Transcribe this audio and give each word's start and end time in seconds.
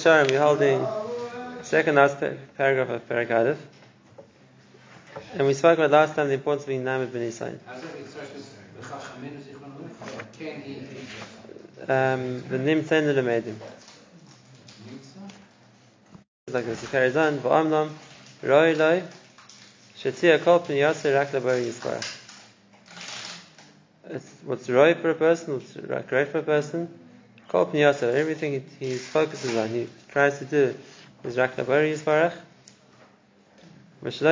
Sure, 0.00 0.24
we're 0.24 0.40
holding 0.40 0.88
second 1.62 1.96
last 1.96 2.16
paragraph 2.56 2.88
of 2.88 3.06
Parak 3.06 3.58
And 5.34 5.46
we 5.46 5.52
spoke 5.52 5.76
about 5.76 5.90
last 5.90 6.16
time 6.16 6.28
the 6.28 6.34
importance 6.34 6.62
of 6.62 6.68
being 6.68 6.84
Named 6.84 7.12
Ben 7.12 7.20
Yisrael. 7.30 7.58
Um, 11.86 12.48
the 12.48 12.56
Nim 12.56 12.82
Tender 12.84 13.12
Lemedim. 13.12 13.56
Like 16.48 16.64
this, 16.64 16.82
it 16.82 16.90
carries 16.90 17.16
on. 17.16 17.38
V'amnam, 17.40 17.90
roi 18.42 18.72
loi, 18.72 19.02
shetzia 19.98 20.42
kol 20.42 20.60
pni 20.60 20.78
yasir 20.78 21.14
rak 21.14 21.28
labari 21.32 21.66
yisparach. 21.66 22.16
It's 24.08 24.30
what's 24.46 24.70
right 24.70 24.96
for 24.96 25.10
a 25.10 25.14
person, 25.14 25.54
what's 25.54 25.74
great 26.06 26.28
for 26.28 26.38
a 26.38 26.42
person. 26.42 26.88
Kol 27.50 27.68
everything 27.74 28.64
he, 28.78 28.96
focuses 28.96 29.56
on, 29.56 29.70
he 29.70 29.88
tries 30.08 30.38
to 30.38 30.44
do 30.44 30.72
is 31.24 31.36
rak 31.36 31.56
labari 31.56 31.92
yisparach. 31.92 32.32
There's 34.02 34.22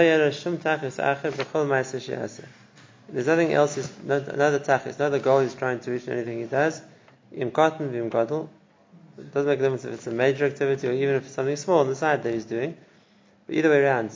nothing 3.27 3.53
else, 3.53 3.77
is, 3.77 3.91
another 4.07 4.61
tachis, 4.61 4.97
another 4.97 5.19
goal 5.19 5.41
he's 5.41 5.55
trying 5.55 5.81
to 5.81 5.91
reach 5.91 6.07
in 6.07 6.13
anything 6.13 6.39
he 6.39 6.45
does. 6.45 6.81
Im 7.33 7.51
cotton, 7.51 7.91
vim 7.91 8.09
gadol. 8.09 8.49
It 9.19 9.35
doesn't 9.35 9.49
make 9.49 9.59
a 9.59 9.63
difference 9.63 9.85
if 9.85 9.95
it's 9.95 10.07
a 10.07 10.13
major 10.13 10.47
activity 10.47 10.87
or 10.87 10.93
even 10.93 11.17
if 11.17 11.25
it's 11.25 11.35
something 11.35 11.57
small 11.57 11.81
on 11.81 11.89
the 11.89 11.97
side 11.97 12.23
that 12.23 12.33
he's 12.33 12.45
doing. 12.45 12.77
But 13.47 13.57
either 13.57 13.69
way 13.69 13.83
around, 13.83 14.13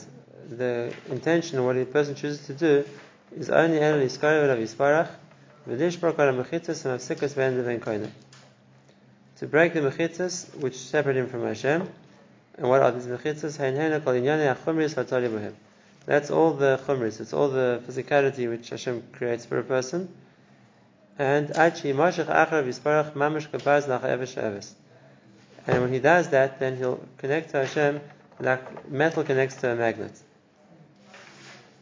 the 0.49 0.93
intention 1.09 1.59
of 1.59 1.65
what 1.65 1.75
a 1.75 1.83
person 1.85 2.15
chooses 2.15 2.45
to 2.47 2.53
do 2.53 2.85
is 3.35 3.49
only 3.49 3.81
el 3.81 3.97
iskarav 3.97 4.49
of 4.49 4.59
yisparach, 4.59 5.09
mechitzas 5.67 6.85
and 6.85 7.81
koine. 7.81 8.09
To 9.37 9.47
break 9.47 9.73
the 9.73 9.81
mechitzas 9.81 10.53
which 10.55 10.77
separate 10.77 11.17
him 11.17 11.27
from 11.27 11.43
Hashem, 11.43 11.89
and 12.57 12.69
what 12.69 12.81
are 12.81 12.91
these 12.91 13.07
mechitzas? 13.07 13.57
Hein 13.57 13.75
hein 13.75 13.99
kol 14.01 14.13
inyane 14.13 14.55
achumris 14.55 14.95
hatari 14.95 15.29
b'hem. 15.29 15.53
That's 16.05 16.29
all 16.29 16.53
the 16.53 16.79
chumris, 16.85 17.19
it's 17.19 17.33
all 17.33 17.49
the 17.49 17.81
physicality 17.87 18.49
which 18.49 18.69
Hashem 18.69 19.03
creates 19.13 19.45
for 19.45 19.59
a 19.59 19.63
person. 19.63 20.09
And 21.17 21.51
achi 21.51 21.93
mashach 21.93 22.25
achar 22.25 22.63
v'isparach 22.63 23.13
mamish 23.13 23.49
kabaz 23.49 23.87
nach 23.87 24.03
eves 24.03 24.73
and 25.65 25.81
when 25.81 25.93
he 25.93 25.99
does 25.99 26.29
that, 26.29 26.59
then 26.59 26.77
he'll 26.77 27.01
connect 27.17 27.51
to 27.51 27.57
Hashem 27.57 28.01
like 28.39 28.89
metal 28.89 29.23
connects 29.23 29.55
to 29.57 29.71
a 29.71 29.75
magnet. 29.75 30.11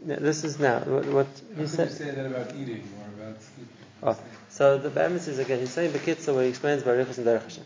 Now, 0.04 0.18
this 0.18 0.44
is 0.44 0.60
now 0.60 0.80
what, 0.80 1.06
what 1.06 1.28
he 1.58 1.68
said. 1.68 1.90
You 1.90 1.96
say 1.96 2.12
that 2.12 2.26
about 2.26 2.56
eating 2.56 2.84
or 3.00 3.24
about 3.24 3.42
sleeping. 3.42 3.76
Oh, 4.04 4.18
so 4.52 4.78
the 4.78 4.90
Bamis 4.90 5.30
is 5.30 5.40
again, 5.40 5.60
he's 5.60 5.72
saying 5.72 5.94
the 5.94 6.00
Kitzah 6.00 6.36
where 6.36 6.44
he 6.44 6.50
explains 6.50 6.84
Baruch 6.84 7.08
and 7.18 7.26
Derech 7.26 7.44
Hashem. 7.44 7.64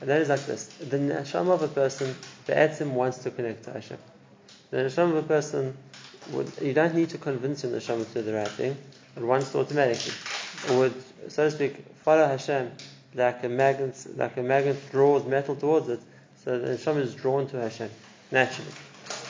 And 0.00 0.10
that 0.10 0.20
is 0.20 0.28
like 0.28 0.44
this. 0.46 0.66
The 0.66 0.98
neshama 0.98 1.52
of 1.52 1.62
a 1.62 1.68
person, 1.68 2.14
the 2.46 2.54
etzim 2.54 2.90
wants 2.90 3.18
to 3.18 3.30
connect 3.30 3.64
to 3.64 3.72
Hashem. 3.72 3.98
The 4.70 4.78
neshama 4.78 5.10
of 5.10 5.16
a 5.18 5.22
person, 5.22 5.76
would, 6.32 6.50
you 6.60 6.74
don't 6.74 6.94
need 6.94 7.10
to 7.10 7.18
convince 7.18 7.62
your 7.62 7.72
neshama 7.72 8.06
to 8.08 8.14
do 8.14 8.22
the 8.22 8.34
right 8.34 8.48
thing, 8.48 8.76
it 9.16 9.22
wants 9.22 9.52
to 9.52 9.60
automatically. 9.60 10.12
It 10.68 10.76
would, 10.76 10.94
so 11.28 11.44
to 11.44 11.50
speak, 11.52 11.76
follow 12.02 12.26
Hashem 12.26 12.72
like 13.14 13.44
a 13.44 13.48
magnet, 13.48 14.04
like 14.16 14.36
a 14.36 14.42
magnet 14.42 14.76
draws 14.90 15.24
metal 15.24 15.54
towards 15.54 15.88
it, 15.88 16.00
so 16.44 16.58
the 16.58 16.74
neshama 16.76 17.00
is 17.00 17.14
drawn 17.14 17.46
to 17.46 17.60
Hashem 17.60 17.90
naturally. 18.32 18.72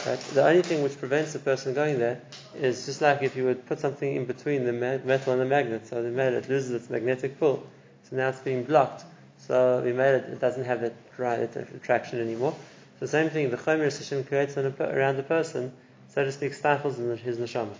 Right? 0.06 0.18
The 0.32 0.46
only 0.46 0.62
thing 0.62 0.82
which 0.82 0.98
prevents 0.98 1.34
a 1.34 1.38
person 1.38 1.74
going 1.74 1.98
there 1.98 2.22
is 2.56 2.86
just 2.86 3.00
like 3.00 3.22
if 3.22 3.36
you 3.36 3.44
would 3.44 3.66
put 3.66 3.80
something 3.80 4.16
in 4.16 4.24
between 4.24 4.64
the 4.64 4.72
metal 4.72 5.32
and 5.32 5.40
the 5.40 5.46
magnet, 5.46 5.86
so 5.86 6.02
the 6.02 6.10
metal 6.10 6.40
loses 6.48 6.70
its 6.70 6.90
magnetic 6.90 7.38
pull, 7.38 7.66
so 8.08 8.16
now 8.16 8.28
it's 8.28 8.40
being 8.40 8.64
blocked. 8.64 9.04
So 9.38 9.82
we 9.84 9.92
made 9.92 10.14
it, 10.14 10.40
doesn't 10.40 10.64
have 10.64 10.80
that 10.80 10.94
right 11.18 11.40
attraction 11.40 12.20
anymore. 12.20 12.52
So 12.98 13.06
the 13.06 13.08
same 13.08 13.30
thing, 13.30 13.50
the 13.50 13.56
chomer 13.56 13.84
Hashem 13.84 14.24
creates 14.24 14.56
around 14.56 15.16
the 15.16 15.22
person, 15.22 15.72
so 16.08 16.24
to 16.24 16.32
speak, 16.32 16.54
stifles 16.54 16.96
his 16.96 17.38
neshama. 17.38 17.74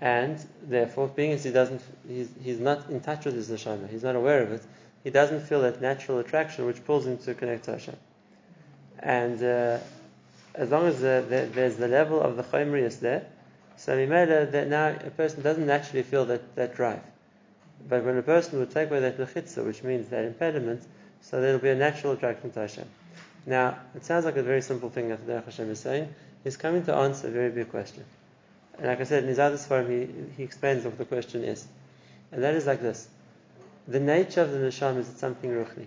And 0.00 0.38
therefore, 0.62 1.08
being 1.08 1.32
as 1.32 1.44
he 1.44 1.50
doesn't, 1.50 1.82
he's, 2.08 2.28
he's 2.42 2.60
not 2.60 2.88
in 2.88 3.00
touch 3.00 3.24
with 3.24 3.34
his 3.34 3.50
neshama, 3.50 3.88
he's 3.90 4.02
not 4.02 4.16
aware 4.16 4.42
of 4.42 4.52
it, 4.52 4.62
he 5.04 5.10
doesn't 5.10 5.40
feel 5.40 5.62
that 5.62 5.80
natural 5.80 6.18
attraction 6.18 6.66
which 6.66 6.84
pulls 6.84 7.06
him 7.06 7.18
to 7.18 7.34
connect 7.34 7.64
to 7.64 7.72
Hashem. 7.72 7.96
And 8.98 9.42
uh, 9.42 9.78
as 10.54 10.70
long 10.70 10.86
as 10.86 11.00
the, 11.00 11.24
the, 11.28 11.48
there's 11.52 11.76
the 11.76 11.88
level 11.88 12.20
of 12.20 12.36
the 12.36 12.42
chomrius 12.42 13.00
there, 13.00 13.26
so 13.80 13.96
made 13.96 14.28
that 14.28 14.68
now 14.68 14.88
a 14.88 15.08
person 15.08 15.40
doesn't 15.40 15.66
naturally 15.66 16.02
feel 16.02 16.26
that, 16.26 16.54
that 16.54 16.76
drive. 16.76 17.00
But 17.88 18.04
when 18.04 18.18
a 18.18 18.22
person 18.22 18.58
would 18.58 18.70
take 18.70 18.90
away 18.90 19.00
that 19.00 19.16
lechitza, 19.16 19.64
which 19.64 19.82
means 19.82 20.10
that 20.10 20.26
impediment, 20.26 20.82
so 21.22 21.40
there'll 21.40 21.58
be 21.58 21.70
a 21.70 21.74
natural 21.74 22.12
attraction 22.12 22.50
to 22.50 22.60
Hashem. 22.60 22.84
Now, 23.46 23.78
it 23.94 24.04
sounds 24.04 24.26
like 24.26 24.36
a 24.36 24.42
very 24.42 24.60
simple 24.60 24.90
thing 24.90 25.08
that 25.08 25.26
the 25.26 25.40
Hashem 25.40 25.70
is 25.70 25.80
saying. 25.80 26.14
He's 26.44 26.58
coming 26.58 26.84
to 26.84 26.94
answer 26.94 27.28
a 27.28 27.30
very 27.30 27.48
big 27.48 27.70
question. 27.70 28.04
And 28.76 28.86
like 28.86 29.00
I 29.00 29.04
said, 29.04 29.22
in 29.22 29.30
his 29.30 29.38
other 29.38 29.56
forum, 29.56 29.88
he, 29.88 30.08
he 30.36 30.42
explains 30.42 30.84
what 30.84 30.98
the 30.98 31.06
question 31.06 31.42
is. 31.42 31.66
And 32.32 32.42
that 32.42 32.54
is 32.54 32.66
like 32.66 32.82
this 32.82 33.08
the 33.88 33.98
nature 33.98 34.42
of 34.42 34.52
the 34.52 34.58
neshama 34.58 34.98
is 34.98 35.06
something 35.16 35.50
ruchni. 35.50 35.86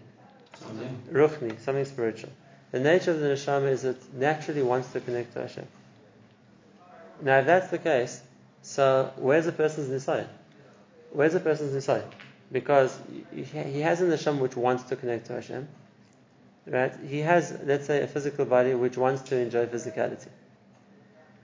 Something? 0.60 1.04
Ruchni, 1.12 1.60
something 1.60 1.86
spiritual. 1.86 2.32
The 2.72 2.80
nature 2.80 3.12
of 3.12 3.20
the 3.20 3.28
neshama 3.28 3.70
is 3.70 3.84
it 3.84 4.02
naturally 4.16 4.64
wants 4.64 4.92
to 4.94 5.00
connect 5.00 5.34
to 5.34 5.42
Hashem. 5.42 5.68
Now, 7.24 7.40
if 7.40 7.46
that's 7.46 7.70
the 7.70 7.80
case, 7.80 8.22
so 8.62 9.12
where's 9.16 9.46
the 9.46 9.52
person's 9.52 9.90
nisai? 9.90 10.28
Where's 11.12 11.34
the 11.34 11.40
person's 11.40 11.74
nisai? 11.74 12.04
Because 12.52 12.96
he 13.34 13.82
has 13.82 14.02
an 14.02 14.10
neshama 14.10 14.40
which 14.40 14.56
wants 14.56 14.84
to 14.84 14.96
connect 14.96 15.26
to 15.28 15.34
Hashem. 15.34 15.68
Right? 16.68 16.94
He 17.08 17.20
has, 17.20 17.58
let's 17.66 17.88
say, 17.88 18.04
a 18.04 18.08
physical 18.08 18.46
body 18.46 18.76
which 18.76 18.98
wants 18.98 19.24
to 19.24 19.38
enjoy 19.38 19.66
physicality. 19.66 20.30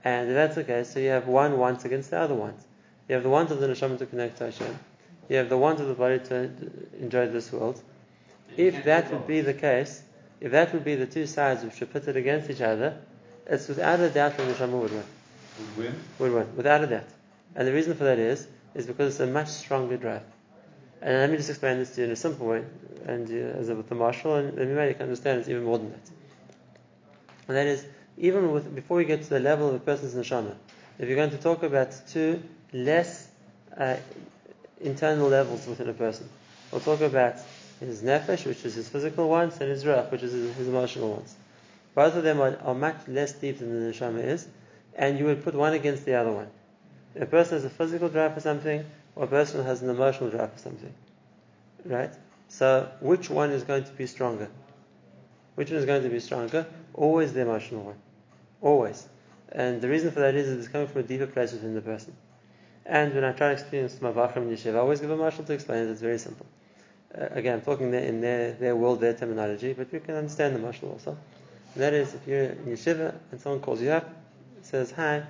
And 0.04 0.28
if 0.28 0.34
that's 0.34 0.54
the 0.54 0.64
case, 0.64 0.92
so 0.92 1.00
you 1.00 1.10
have 1.10 1.26
one 1.26 1.58
want 1.58 1.84
against 1.84 2.10
the 2.10 2.18
other 2.20 2.34
want. 2.34 2.58
You 3.08 3.16
have 3.16 3.24
the 3.24 3.28
want 3.28 3.50
of 3.50 3.58
the 3.58 3.66
neshama 3.66 3.98
to 3.98 4.06
connect 4.06 4.38
to 4.38 4.44
Hashem 4.44 4.78
you 5.30 5.36
have 5.36 5.48
the 5.48 5.56
want 5.56 5.78
of 5.78 5.86
the 5.86 5.94
body 5.94 6.18
to 6.18 6.50
enjoy 6.98 7.28
this 7.28 7.52
world. 7.52 7.80
If 8.56 8.84
that 8.84 9.12
would 9.12 9.28
be 9.28 9.42
the 9.42 9.54
case, 9.54 10.02
if 10.40 10.50
that 10.50 10.72
would 10.72 10.84
be 10.84 10.96
the 10.96 11.06
two 11.06 11.24
sides 11.24 11.62
which 11.62 11.80
are 11.80 11.86
pitted 11.86 12.16
against 12.16 12.50
each 12.50 12.60
other, 12.60 12.98
it's 13.46 13.68
without 13.68 14.00
a 14.00 14.10
doubt 14.10 14.36
that 14.36 14.44
the 14.44 14.52
Neshama 14.52 14.82
would 14.82 14.90
win. 14.90 15.04
Would 15.76 15.94
win? 16.18 16.34
Win, 16.34 16.56
without 16.56 16.84
a 16.84 16.86
doubt. 16.86 17.08
And 17.54 17.66
the 17.66 17.72
reason 17.72 17.94
for 17.94 18.04
that 18.04 18.18
is, 18.18 18.46
is 18.74 18.86
because 18.86 19.14
it's 19.14 19.20
a 19.20 19.26
much 19.26 19.48
stronger 19.48 19.96
drive. 19.96 20.22
And 21.02 21.14
let 21.14 21.30
me 21.30 21.36
just 21.36 21.48
explain 21.48 21.78
this 21.78 21.94
to 21.94 22.02
you 22.02 22.06
in 22.06 22.12
a 22.12 22.16
simple 22.16 22.46
way, 22.46 22.62
and 23.06 23.28
uh, 23.28 23.58
as 23.58 23.68
a, 23.68 23.74
with 23.74 23.88
the 23.88 23.94
marshal, 23.94 24.36
and 24.36 24.56
then 24.56 24.68
you 24.68 24.94
can 24.94 25.02
understand 25.02 25.40
it's 25.40 25.48
even 25.48 25.64
more 25.64 25.78
than 25.78 25.90
that. 25.90 26.10
And 27.48 27.56
that 27.56 27.66
is, 27.66 27.86
even 28.18 28.52
with 28.52 28.74
before 28.74 28.98
we 28.98 29.04
get 29.04 29.22
to 29.22 29.30
the 29.30 29.40
level 29.40 29.68
of 29.68 29.74
a 29.74 29.78
person's 29.78 30.14
neshama, 30.14 30.54
if 30.98 31.08
you're 31.08 31.16
going 31.16 31.30
to 31.30 31.38
talk 31.38 31.62
about 31.62 31.94
two 32.08 32.42
less 32.72 33.28
uh, 33.76 33.96
internal 34.80 35.28
levels 35.28 35.66
within 35.66 35.88
a 35.88 35.92
person. 35.92 36.28
We'll 36.70 36.80
talk 36.80 37.00
about 37.00 37.36
his 37.80 38.02
nefesh, 38.02 38.46
which 38.46 38.64
is 38.64 38.74
his 38.74 38.88
physical 38.88 39.28
ones, 39.28 39.60
and 39.60 39.70
his 39.70 39.84
ruach, 39.84 40.10
which 40.10 40.22
is 40.22 40.32
his, 40.32 40.54
his 40.56 40.68
emotional 40.68 41.12
ones. 41.12 41.34
Both 41.94 42.14
of 42.14 42.22
them 42.22 42.40
are, 42.40 42.56
are, 42.64 42.74
much 42.74 42.96
less 43.08 43.32
deep 43.32 43.58
than 43.58 43.80
the 43.80 43.92
neshama 43.92 44.24
is, 44.24 44.46
and 45.00 45.18
you 45.18 45.24
would 45.24 45.42
put 45.42 45.54
one 45.54 45.72
against 45.72 46.04
the 46.04 46.14
other 46.14 46.30
one. 46.30 46.48
A 47.18 47.24
person 47.24 47.54
has 47.54 47.64
a 47.64 47.70
physical 47.70 48.10
drive 48.10 48.34
for 48.34 48.40
something, 48.40 48.84
or 49.16 49.24
a 49.24 49.26
person 49.26 49.64
has 49.64 49.82
an 49.82 49.88
emotional 49.88 50.28
drive 50.28 50.52
for 50.52 50.58
something. 50.58 50.92
Right? 51.86 52.12
So, 52.48 52.86
which 53.00 53.30
one 53.30 53.50
is 53.50 53.64
going 53.64 53.84
to 53.84 53.92
be 53.92 54.06
stronger? 54.06 54.48
Which 55.54 55.70
one 55.70 55.78
is 55.78 55.86
going 55.86 56.02
to 56.02 56.10
be 56.10 56.20
stronger? 56.20 56.66
Always 56.92 57.32
the 57.32 57.40
emotional 57.40 57.82
one. 57.82 57.98
Always. 58.60 59.08
And 59.50 59.80
the 59.80 59.88
reason 59.88 60.10
for 60.10 60.20
that 60.20 60.34
is 60.34 60.48
it's 60.50 60.68
coming 60.68 60.86
from 60.86 61.00
a 61.00 61.04
deeper 61.04 61.26
place 61.26 61.52
within 61.52 61.74
the 61.74 61.80
person. 61.80 62.14
And 62.84 63.14
when 63.14 63.24
I 63.24 63.32
try 63.32 63.48
to 63.48 63.52
explain 63.54 63.84
this 63.84 63.94
to 63.94 64.04
my 64.04 64.12
Vachim 64.12 64.36
in 64.36 64.50
Yeshiva, 64.50 64.74
I 64.74 64.78
always 64.80 65.00
give 65.00 65.10
a 65.10 65.16
marshal 65.16 65.44
to 65.44 65.52
explain 65.54 65.88
it. 65.88 65.90
It's 65.90 66.02
very 66.02 66.18
simple. 66.18 66.44
Uh, 67.18 67.26
again, 67.30 67.54
I'm 67.54 67.62
talking 67.62 67.92
in 67.94 68.20
their, 68.20 68.52
their 68.52 68.76
world, 68.76 69.00
their 69.00 69.14
terminology, 69.14 69.72
but 69.72 69.90
you 69.94 70.00
can 70.00 70.16
understand 70.16 70.54
the 70.54 70.58
marshal 70.58 70.90
also. 70.90 71.16
And 71.74 71.82
that 71.82 71.94
is, 71.94 72.12
if 72.12 72.26
you're 72.26 72.44
in 72.44 72.66
Yeshiva 72.66 73.14
and 73.32 73.40
someone 73.40 73.60
calls 73.60 73.80
you 73.80 73.90
up, 73.90 74.19
says, 74.70 74.92
Hi, 74.92 75.22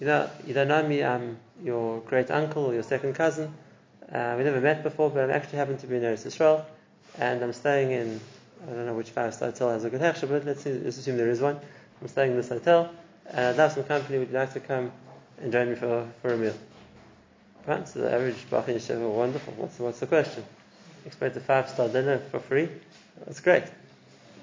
you 0.00 0.06
know, 0.06 0.30
you 0.46 0.54
don't 0.54 0.68
know 0.68 0.82
me, 0.86 1.04
I'm 1.04 1.36
your 1.62 2.00
great 2.00 2.30
uncle 2.30 2.64
or 2.64 2.74
your 2.74 2.82
second 2.82 3.14
cousin. 3.14 3.52
Uh, 4.10 4.34
we 4.38 4.44
never 4.44 4.60
met 4.60 4.82
before, 4.82 5.10
but 5.10 5.30
I 5.30 5.32
actually 5.34 5.58
happen 5.58 5.76
to 5.78 5.86
be 5.86 5.96
in 5.96 6.02
Eretz 6.02 6.24
Israel, 6.24 6.64
and 7.18 7.42
I'm 7.42 7.52
staying 7.52 7.90
in, 7.90 8.20
I 8.66 8.72
don't 8.72 8.86
know 8.86 8.94
which 8.94 9.10
five 9.10 9.34
star 9.34 9.50
hotel 9.50 9.70
has 9.70 9.84
a 9.84 9.90
good 9.90 10.00
hechsher, 10.00 10.28
but 10.28 10.44
let's, 10.44 10.64
let's 10.64 10.96
assume 10.96 11.16
there 11.16 11.30
is 11.30 11.40
one. 11.40 11.58
I'm 12.00 12.08
staying 12.08 12.30
in 12.32 12.36
this 12.36 12.48
hotel, 12.48 12.90
and 13.30 13.46
I'd 13.46 13.56
love 13.56 13.72
some 13.72 13.84
company. 13.84 14.18
Would 14.18 14.28
you 14.28 14.34
like 14.34 14.52
to 14.54 14.60
come 14.60 14.92
and 15.40 15.52
join 15.52 15.68
me 15.68 15.74
for, 15.74 16.08
for 16.22 16.32
a 16.32 16.36
meal? 16.38 16.54
Right? 17.66 17.86
So 17.86 18.00
the 18.00 18.12
average 18.12 18.48
Bach 18.48 18.66
Yeshiva, 18.66 19.10
wonderful. 19.10 19.54
What's, 19.56 19.78
what's 19.78 20.00
the 20.00 20.06
question? 20.06 20.44
Expect 21.04 21.36
a 21.36 21.40
five 21.40 21.68
star 21.68 21.88
dinner 21.88 22.18
for 22.18 22.38
free? 22.38 22.68
That's 23.24 23.40
great. 23.40 23.64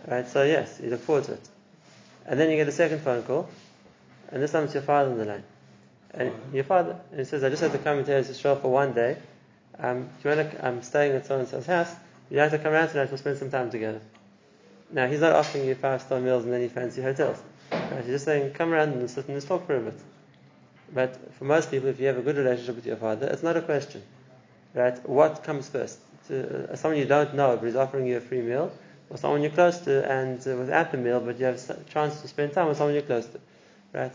Right? 0.08 0.28
So 0.28 0.44
yes, 0.44 0.80
you 0.84 0.90
look 0.90 1.02
forward 1.02 1.24
to 1.26 1.34
it. 1.34 1.50
And 2.26 2.40
then 2.40 2.50
you 2.50 2.58
get 2.58 2.68
a 2.68 2.72
second 2.72 3.00
phone 3.00 3.24
call, 3.24 3.50
and 4.34 4.42
this 4.42 4.52
time 4.52 4.64
it's 4.64 4.74
your 4.74 4.84
father 4.84 5.12
on 5.12 5.18
the 5.20 5.26
line. 5.26 5.44
And 6.12 6.32
your 6.52 6.64
father, 6.64 7.00
and 7.12 7.20
he 7.20 7.26
says, 7.26 7.44
I 7.44 7.50
just 7.50 7.62
had 7.62 7.72
to 7.72 7.78
come 7.78 8.00
into 8.00 8.18
Israel 8.18 8.56
for 8.56 8.70
one 8.70 8.94
day. 8.94 9.18
Um, 9.80 10.10
you 10.24 10.30
want 10.30 10.52
to, 10.52 10.66
I'm 10.66 10.82
staying 10.82 11.14
at 11.14 11.28
so 11.28 11.40
and 11.40 11.48
so's 11.48 11.68
house. 11.68 11.94
You'd 12.30 12.40
like 12.40 12.52
to 12.52 12.58
come 12.58 12.74
around 12.74 12.90
tonight, 12.90 13.10
we'll 13.10 13.20
spend 13.20 13.38
some 13.38 13.52
time 13.52 13.70
together. 13.70 14.02
Now, 14.92 15.08
he's 15.08 15.22
not 15.22 15.34
offering 15.34 15.66
you 15.66 15.76
five 15.76 16.02
star 16.02 16.20
meals 16.20 16.46
and 16.46 16.54
any 16.54 16.68
fancy 16.68 17.02
hotels. 17.02 17.42
Right? 17.72 17.98
He's 17.98 18.08
just 18.08 18.26
saying, 18.26 18.54
come 18.54 18.74
around 18.74 18.94
and 18.94 19.10
sit 19.10 19.28
and 19.28 19.38
just 19.38 19.48
talk 19.48 19.68
for 19.68 19.78
a 19.78 19.80
bit. 19.80 20.00
But 20.94 21.34
for 21.36 21.46
most 21.46 21.70
people, 21.70 21.90
if 21.90 22.00
you 22.00 22.08
have 22.08 22.18
a 22.18 22.22
good 22.22 22.38
relationship 22.38 22.76
with 22.76 22.86
your 22.86 22.98
father, 22.98 23.28
it's 23.28 23.44
not 23.44 23.56
a 23.56 23.62
question. 23.62 24.02
Right? 24.74 24.98
What 25.08 25.44
comes 25.44 25.70
first? 25.70 26.00
To, 26.28 26.72
uh, 26.72 26.76
someone 26.76 27.00
you 27.00 27.06
don't 27.06 27.36
know, 27.36 27.58
but 27.58 27.66
he's 27.66 27.76
offering 27.76 28.08
you 28.08 28.18
a 28.18 28.22
free 28.22 28.42
meal, 28.42 28.72
or 29.10 29.18
someone 29.18 29.42
you're 29.42 29.52
close 29.52 29.80
to 29.80 30.12
and 30.12 30.40
uh, 30.48 30.56
without 30.56 30.92
the 30.92 30.98
meal, 30.98 31.20
but 31.20 31.40
you 31.40 31.46
have 31.46 31.70
a 31.70 31.84
chance 31.92 32.22
to 32.22 32.28
spend 32.28 32.54
time 32.54 32.68
with 32.68 32.78
someone 32.78 32.94
you're 32.94 33.04
close 33.04 33.26
to. 33.28 33.40
Right? 33.94 34.12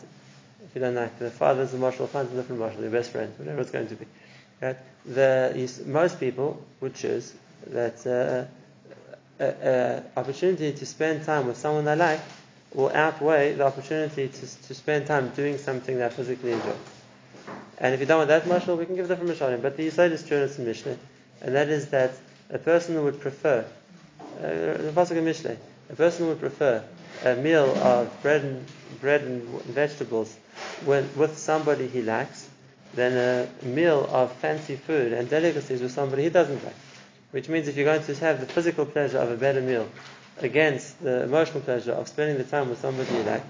If 0.64 0.74
you 0.74 0.80
don't 0.80 0.94
like 0.94 1.18
the 1.18 1.30
father's 1.30 1.72
a 1.72 1.78
marshal, 1.78 2.06
find 2.06 2.28
a 2.30 2.34
different 2.34 2.60
marshal, 2.60 2.82
your 2.82 2.90
best 2.90 3.10
friend, 3.10 3.32
whatever 3.38 3.60
it's 3.60 3.70
going 3.70 3.88
to 3.88 3.94
be. 3.94 4.06
Right? 4.60 4.76
The, 5.06 5.84
most 5.86 6.18
people 6.18 6.62
would 6.80 6.94
choose 6.94 7.32
that 7.68 8.06
uh, 8.06 9.42
uh, 9.42 10.00
opportunity 10.16 10.72
to 10.72 10.86
spend 10.86 11.24
time 11.24 11.46
with 11.46 11.56
someone 11.56 11.84
they 11.84 11.96
like 11.96 12.20
will 12.74 12.90
outweigh 12.90 13.54
the 13.54 13.64
opportunity 13.64 14.28
to, 14.28 14.40
to 14.40 14.74
spend 14.74 15.06
time 15.06 15.30
doing 15.30 15.58
something 15.58 15.98
they 15.98 16.10
physically 16.10 16.52
enjoy. 16.52 16.74
And 17.78 17.94
if 17.94 18.00
you 18.00 18.06
don't 18.06 18.18
want 18.18 18.28
that 18.28 18.44
mashal, 18.44 18.76
we 18.76 18.86
can 18.86 18.96
give 18.96 19.08
different 19.08 19.30
mashal. 19.30 19.62
But 19.62 19.76
the 19.76 19.88
Yisod 19.88 20.10
is 20.10 20.26
true 20.26 20.38
in 20.38 20.64
Mishnah, 20.64 20.96
and 21.40 21.54
that 21.54 21.68
is 21.68 21.88
that 21.90 22.12
a 22.50 22.58
person 22.58 23.02
would 23.04 23.20
prefer, 23.20 23.64
uh, 24.38 24.42
the 24.42 24.92
Pasuk 24.94 25.22
Mishnah, 25.22 25.56
a 25.90 25.94
person 25.94 26.26
would 26.26 26.40
prefer 26.40 26.82
a 27.24 27.36
meal 27.36 27.76
of 27.78 28.22
bread 28.22 28.42
and 28.42 28.66
bread 29.00 29.22
and 29.22 29.42
vegetables 29.62 30.36
with 30.84 31.36
somebody 31.36 31.86
he 31.88 32.02
likes 32.02 32.48
than 32.94 33.16
a 33.16 33.66
meal 33.66 34.08
of 34.10 34.32
fancy 34.32 34.76
food 34.76 35.12
and 35.12 35.28
delicacies 35.28 35.80
with 35.80 35.92
somebody 35.92 36.22
he 36.24 36.30
doesn't 36.30 36.64
like. 36.64 36.74
Which 37.30 37.48
means 37.48 37.68
if 37.68 37.76
you're 37.76 37.84
going 37.84 38.02
to 38.02 38.14
have 38.16 38.40
the 38.40 38.46
physical 38.46 38.86
pleasure 38.86 39.18
of 39.18 39.30
a 39.30 39.36
better 39.36 39.60
meal 39.60 39.88
against 40.38 41.00
the 41.02 41.24
emotional 41.24 41.60
pleasure 41.60 41.92
of 41.92 42.08
spending 42.08 42.38
the 42.38 42.44
time 42.44 42.70
with 42.70 42.80
somebody 42.80 43.12
you 43.14 43.22
like, 43.22 43.42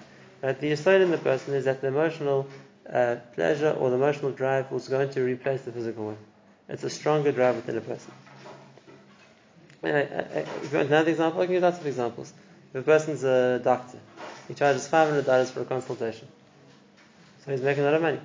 right, 0.43 0.59
the 0.61 0.73
aside 0.73 1.01
in 1.01 1.11
the 1.11 1.19
person 1.19 1.55
is 1.55 1.65
that 1.67 1.81
the 1.81 1.89
emotional 1.89 2.47
uh, 2.93 3.17
pleasure 3.35 3.71
or 3.71 3.91
the 3.91 3.97
emotional 3.97 4.33
drive 4.33 4.71
was 4.73 4.89
going 4.89 5.11
to 5.11 5.23
replace 5.23 5.63
the 5.63 5.73
physical 5.73 6.07
one. 6.07 6.17
It's 6.69 6.83
a 6.85 6.91
stronger 6.91 7.33
drive 7.33 7.57
within 7.57 7.77
a 7.77 7.81
person. 7.81 8.13
Uh, 9.83 9.87
uh, 9.87 10.45
uh 10.73 10.79
another 10.79 11.11
example, 11.11 11.41
I 11.41 11.47
can 11.47 11.55
give 11.55 11.63
lots 11.63 11.79
of 11.79 11.87
examples. 11.87 12.33
If 12.73 12.81
a 12.81 12.83
person's 12.83 13.25
a 13.25 13.61
doctor, 13.63 13.99
he 14.47 14.55
charges 14.55 14.87
$500 14.89 15.51
for 15.51 15.63
a 15.63 15.65
consultation. 15.65 16.29
So 17.45 17.53
he's 17.53 17.63
making 17.63 17.83
a 17.83 17.87
lot 17.87 17.95
of 17.95 18.03
money. 18.03 18.21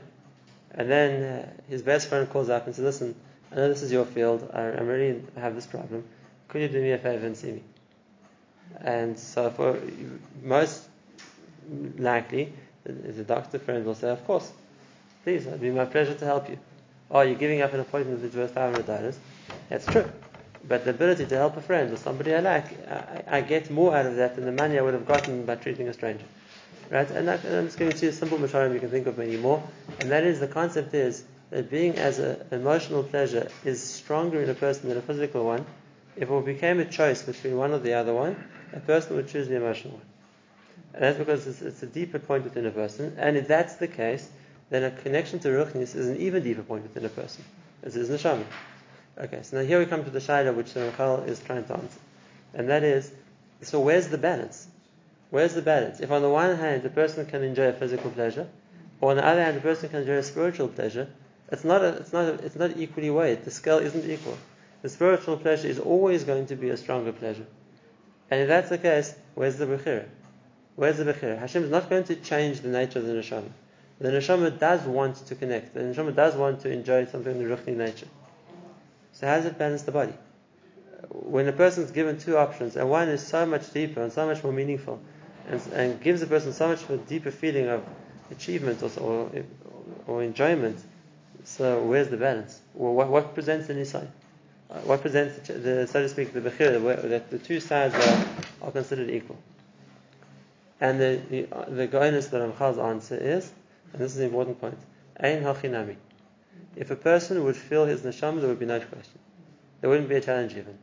And 0.72 0.90
then 0.90 1.24
uh, 1.24 1.50
his 1.70 1.82
best 1.82 2.10
friend 2.10 2.30
calls 2.30 2.50
up 2.50 2.66
and 2.66 2.76
says, 2.76 2.84
Listen, 2.84 3.16
I 3.52 3.56
know 3.56 3.70
this 3.70 3.84
is 3.84 3.92
your 3.92 4.06
field. 4.06 4.50
I, 4.54 4.64
am 4.64 4.88
really 4.88 5.22
have 5.38 5.56
this 5.56 5.66
problem. 5.66 6.04
Could 6.48 6.62
you 6.62 6.68
do 6.68 6.82
me 6.82 6.92
a 6.92 6.98
favor 6.98 7.26
and 7.26 7.38
see 7.38 7.52
me? 7.52 7.64
And 8.82 9.18
so, 9.18 9.52
for 9.52 9.80
most 10.42 10.88
likely, 11.98 12.54
the 12.84 13.24
doctor 13.24 13.60
friend 13.60 13.86
will 13.86 13.96
say, 13.96 14.10
Of 14.10 14.26
course, 14.26 14.52
please, 15.24 15.46
it'd 15.46 15.62
be 15.62 15.70
my 15.70 15.86
pleasure 15.86 16.16
to 16.16 16.26
help 16.26 16.50
you. 16.50 16.58
Oh, 17.12 17.22
you're 17.22 17.36
giving 17.36 17.62
up 17.62 17.74
an 17.74 17.80
appointment 17.80 18.22
that's 18.22 18.36
worth 18.36 18.56
$500. 18.56 19.16
That's 19.70 19.86
true. 19.86 20.10
But 20.68 20.86
the 20.86 20.92
ability 20.92 21.26
to 21.26 21.36
help 21.36 21.58
a 21.58 21.62
friend 21.62 21.92
or 21.92 21.98
somebody 21.98 22.34
I 22.34 22.40
like, 22.40 22.90
I, 22.90 23.38
I, 23.38 23.42
get 23.42 23.70
more 23.70 23.96
out 23.96 24.06
of 24.06 24.16
that 24.16 24.36
than 24.36 24.46
the 24.46 24.52
money 24.52 24.80
I 24.80 24.82
would 24.82 24.94
have 24.94 25.06
gotten 25.06 25.46
by 25.46 25.56
treating 25.56 25.90
a 25.90 25.94
stranger. 25.94 26.26
Right? 26.90 27.10
And, 27.12 27.30
I, 27.30 27.36
am 27.36 27.66
just 27.66 27.78
giving 27.78 27.98
you 27.98 28.10
a 28.10 28.12
simple 28.14 28.38
masharim, 28.38 28.74
you 28.74 28.80
can 28.80 28.90
think 28.90 29.08
of 29.08 29.18
many 29.18 29.36
more. 29.36 29.62
And 30.00 30.10
that 30.10 30.24
is 30.24 30.40
the 30.40 30.48
concept 30.48 30.94
is 30.94 31.26
that 31.50 31.70
being 31.70 31.98
as 31.98 32.20
an 32.20 32.38
emotional 32.52 33.04
pleasure 33.04 33.50
is 33.66 33.84
stronger 33.84 34.42
in 34.42 34.50
a 34.50 34.54
person 34.54 34.88
than 34.88 34.98
a 34.98 35.02
physical 35.02 35.46
one, 35.46 35.66
if 36.16 36.30
it 36.30 36.46
became 36.46 36.80
a 36.80 36.86
choice 36.86 37.24
between 37.24 37.58
one 37.58 37.72
or 37.72 37.80
the 37.80 37.94
other 37.94 38.14
one, 38.14 38.36
a 38.74 38.80
person 38.80 39.16
would 39.16 39.28
choose 39.28 39.48
the 39.48 39.56
emotional 39.56 39.96
one. 39.96 40.06
And 40.94 41.04
that's 41.04 41.18
because 41.18 41.48
it's, 41.48 41.62
it's 41.62 41.84
a 41.84 41.88
deeper 41.88 42.20
point 42.20 42.44
within 42.44 42.66
a 42.66 42.72
person. 42.72 43.16
And 43.18 43.36
if 43.36 43.48
that's 43.48 43.76
the 43.76 43.88
case, 43.88 44.30
then 44.70 44.84
a 44.84 44.92
connection 44.92 45.40
to 45.40 45.50
Ruchnis 45.50 45.96
is 45.96 46.08
an 46.08 46.18
even 46.18 46.44
deeper 46.44 46.64
point 46.64 46.84
within 46.84 47.06
a 47.06 47.10
person. 47.10 47.44
This 47.82 47.96
is 47.96 48.10
Neshama. 48.10 48.46
Okay, 49.16 49.42
so 49.44 49.58
now 49.58 49.64
here 49.64 49.78
we 49.78 49.86
come 49.86 50.04
to 50.04 50.10
the 50.10 50.20
Shaila 50.20 50.56
which 50.56 50.74
the 50.74 50.80
Ramchal 50.80 51.28
is 51.28 51.40
trying 51.40 51.66
to 51.66 51.74
answer. 51.74 52.00
And 52.56 52.70
that 52.70 52.84
is, 52.84 53.12
so 53.62 53.80
where's 53.80 54.08
the 54.08 54.18
balance? 54.18 54.68
Where's 55.30 55.54
the 55.54 55.62
balance? 55.62 56.00
If 56.00 56.12
on 56.12 56.24
the 56.24 56.30
one 56.30 56.56
hand 56.58 56.84
a 56.86 56.90
person 56.90 57.26
can 57.28 57.44
enjoy 57.44 57.68
a 57.68 57.74
physical 57.74 58.10
pleasure, 58.10 58.48
or 59.02 59.12
on 59.12 59.18
the 59.18 59.26
other 59.26 59.44
hand 59.44 59.58
a 59.58 59.62
person 59.62 59.90
can 59.90 60.02
enjoy 60.02 60.18
a 60.18 60.24
spiritual 60.24 60.68
pleasure, 60.68 61.08
it's 61.52 61.64
not, 61.64 61.84
a, 61.84 61.90
it's, 61.90 62.12
not 62.12 62.26
a, 62.26 62.34
it's 62.46 62.56
not 62.56 62.78
equally 62.78 63.12
weighed. 63.12 63.44
The 63.44 63.52
scale 63.52 63.78
isn't 63.78 64.10
equal. 64.10 64.38
The 64.82 64.90
spiritual 64.90 65.38
pleasure 65.38 65.68
is 65.68 65.78
always 65.78 66.24
going 66.24 66.48
to 66.48 66.56
be 66.56 66.70
a 66.70 66.78
stronger 66.78 67.12
pleasure. 67.12 67.46
And 68.32 68.42
if 68.42 68.48
that's 68.48 68.70
the 68.70 68.80
case, 68.80 69.14
where's 69.36 69.58
the 69.58 69.68
Bechira? 69.68 70.06
Where's 70.76 70.98
the 70.98 71.06
Bechira? 71.06 71.38
Hashem 71.38 71.64
is 71.64 71.70
not 71.70 71.90
going 71.90 72.06
to 72.06 72.16
change 72.16 72.62
the 72.62 72.70
nature 72.70 73.00
of 73.00 73.06
the 73.06 73.14
Neshama. 73.14 73.50
The 74.00 74.10
Neshama 74.10 74.58
does 74.58 74.82
want 74.82 75.18
to 75.28 75.36
connect. 75.36 75.76
The 75.76 75.82
Neshama 75.82 76.16
does 76.16 76.36
want 76.36 76.62
to 76.62 76.72
enjoy 76.72 77.06
something 77.06 77.40
in 77.40 77.48
the 77.48 77.56
Ruchni 77.56 77.76
nature. 77.76 78.08
So 79.24 79.28
how 79.30 79.38
does 79.38 79.46
it 79.46 79.58
balance 79.58 79.84
the 79.84 79.94
body? 79.94 80.12
When 81.08 81.48
a 81.48 81.54
person 81.54 81.86
is 81.86 81.92
given 81.92 82.20
two 82.20 82.36
options, 82.36 82.76
and 82.76 82.90
one 82.90 83.08
is 83.08 83.26
so 83.26 83.46
much 83.46 83.72
deeper 83.72 84.02
and 84.02 84.12
so 84.12 84.26
much 84.26 84.44
more 84.44 84.52
meaningful, 84.52 85.00
and, 85.48 85.62
and 85.72 86.02
gives 86.02 86.22
a 86.22 86.28
person 86.28 86.52
so 86.52 86.68
much 86.68 86.82
of 86.82 86.90
a 86.90 86.98
deeper 86.98 87.32
feeling 87.32 87.70
of 87.70 87.86
achievement 88.32 88.84
or, 88.84 88.92
or, 89.00 89.32
or 90.08 90.24
enjoyment, 90.24 90.78
so 91.46 91.82
where's 91.84 92.10
the 92.10 92.18
balance? 92.18 92.60
Well, 92.74 92.94
what, 92.96 93.08
what 93.08 93.34
presents 93.34 93.68
the 93.68 93.76
nisayon? 93.76 94.10
Uh, 94.70 94.80
what 94.80 95.00
presents 95.00 95.48
the, 95.48 95.54
the, 95.54 95.88
so 95.88 96.02
to 96.02 96.10
speak, 96.10 96.34
the 96.34 96.42
bechira, 96.42 97.10
that 97.10 97.30
the 97.32 97.40
two 97.40 97.62
sides 97.62 97.96
are, 97.96 98.28
are 98.62 98.72
considered 98.72 99.10
equal? 99.10 99.38
And 100.82 101.00
the 101.00 101.22
the, 101.30 101.48
uh, 101.50 101.70
the 101.70 101.88
that 101.88 102.30
Ramchal's 102.30 102.78
answer 102.78 103.16
is, 103.16 103.50
and 103.94 104.02
this 104.02 104.16
is 104.16 104.18
an 104.18 104.26
important 104.26 104.60
point, 104.60 104.78
ein 105.18 105.44
hachinami. 105.44 105.96
If 106.76 106.92
a 106.92 106.96
person 106.96 107.44
would 107.44 107.56
feel 107.56 107.86
his 107.86 108.02
neshama, 108.02 108.40
there 108.40 108.50
would 108.50 108.60
be 108.60 108.66
no 108.66 108.80
question. 108.80 109.20
There 109.82 109.90
wouldn't 109.90 110.10
be 110.10 110.16
a 110.16 110.22
challenge 110.22 110.54
even. 110.54 110.78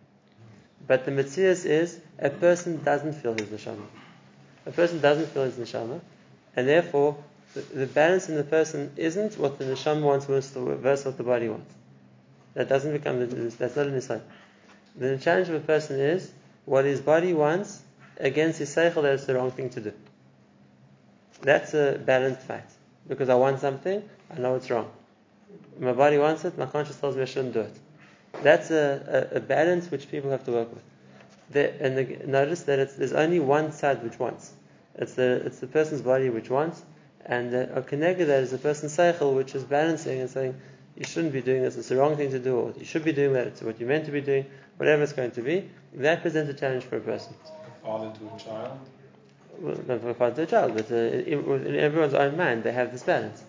But 0.86 1.04
the 1.04 1.10
mitzvah 1.10 1.42
is 1.42 2.00
a 2.18 2.30
person 2.30 2.82
doesn't 2.82 3.14
feel 3.14 3.34
his 3.34 3.48
neshama. 3.48 3.86
A 4.66 4.70
person 4.70 5.00
doesn't 5.00 5.28
feel 5.28 5.44
his 5.44 5.54
neshama, 5.54 6.00
and 6.54 6.68
therefore 6.68 7.16
the, 7.54 7.60
the 7.60 7.86
balance 7.86 8.28
in 8.28 8.36
the 8.36 8.44
person 8.44 8.92
isn't 8.96 9.38
what 9.38 9.58
the 9.58 9.64
neshama 9.64 10.02
wants 10.02 10.26
versus 10.26 11.04
what 11.04 11.16
the 11.16 11.22
body 11.22 11.48
wants. 11.48 11.74
That 12.54 12.68
doesn't 12.68 12.92
become 12.92 13.20
the, 13.20 13.26
that's 13.26 13.76
not 13.76 13.86
a 13.86 13.90
nisai. 13.90 14.20
The 14.96 15.18
challenge 15.18 15.48
of 15.48 15.54
a 15.54 15.60
person 15.60 15.98
is 15.98 16.30
what 16.64 16.84
his 16.84 17.00
body 17.00 17.32
wants 17.32 17.82
against 18.18 18.58
his 18.58 18.74
seichel 18.74 19.02
that 19.02 19.14
it's 19.14 19.24
the 19.24 19.34
wrong 19.34 19.50
thing 19.50 19.70
to 19.70 19.80
do. 19.80 19.92
That's 21.42 21.74
a 21.74 22.00
balanced 22.04 22.42
fight. 22.42 22.68
Because 23.08 23.28
I 23.28 23.34
want 23.34 23.60
something, 23.60 24.02
I 24.30 24.38
know 24.38 24.56
it's 24.56 24.70
wrong. 24.70 24.90
My 25.78 25.92
body 25.92 26.18
wants 26.18 26.44
it, 26.44 26.58
my 26.58 26.66
conscience 26.66 26.98
tells 26.98 27.16
me 27.16 27.22
I 27.22 27.26
shouldn't 27.26 27.54
do 27.54 27.60
it. 27.60 27.76
That's 28.42 28.70
a, 28.70 29.28
a, 29.32 29.36
a 29.36 29.40
balance 29.40 29.90
which 29.90 30.10
people 30.10 30.30
have 30.30 30.44
to 30.44 30.52
work 30.52 30.74
with. 30.74 30.82
The, 31.50 31.82
and 31.82 31.96
the, 31.98 32.26
notice 32.26 32.62
that 32.62 32.96
there's 32.96 33.12
only 33.12 33.40
one 33.40 33.72
side 33.72 34.02
which 34.04 34.18
wants. 34.18 34.52
It's 34.96 35.14
the, 35.14 35.42
it's 35.46 35.58
the 35.58 35.66
person's 35.66 36.02
body 36.02 36.28
which 36.28 36.50
wants, 36.50 36.82
and 37.24 37.54
a 37.54 37.82
connected 37.82 38.26
that 38.26 38.42
is 38.42 38.50
the 38.50 38.58
person's 38.58 38.92
cycle 38.92 39.34
which 39.34 39.54
is 39.54 39.64
balancing 39.64 40.20
and 40.20 40.30
saying, 40.30 40.60
you 40.96 41.04
shouldn't 41.04 41.32
be 41.32 41.40
doing 41.40 41.62
this, 41.62 41.76
it's 41.76 41.88
the 41.88 41.96
wrong 41.96 42.16
thing 42.16 42.30
to 42.30 42.38
do, 42.38 42.56
or 42.56 42.74
you 42.76 42.84
should 42.84 43.04
be 43.04 43.12
doing 43.12 43.32
that, 43.32 43.46
it's 43.46 43.62
what 43.62 43.78
you're 43.80 43.88
meant 43.88 44.04
to 44.06 44.10
be 44.10 44.20
doing, 44.20 44.46
whatever 44.76 45.02
it's 45.02 45.12
going 45.12 45.30
to 45.32 45.42
be, 45.42 45.68
that 45.94 46.22
presents 46.22 46.50
a 46.50 46.54
challenge 46.54 46.84
for 46.84 46.96
a 46.96 47.00
person. 47.00 47.34
A 47.44 47.86
father 47.86 48.12
to 48.18 48.34
a 48.34 48.38
child? 48.38 48.78
Well, 49.58 49.76
not 49.86 50.00
for 50.00 50.10
a 50.10 50.14
father 50.14 50.36
to 50.36 50.42
a 50.42 50.46
child, 50.46 50.74
but 50.74 50.90
uh, 50.90 50.94
in, 50.94 51.66
in, 51.66 51.76
everyone's 51.76 52.14
own 52.14 52.36
mind, 52.36 52.64
they 52.64 52.72
have 52.72 52.92
this 52.92 53.02
balance. 53.02 53.42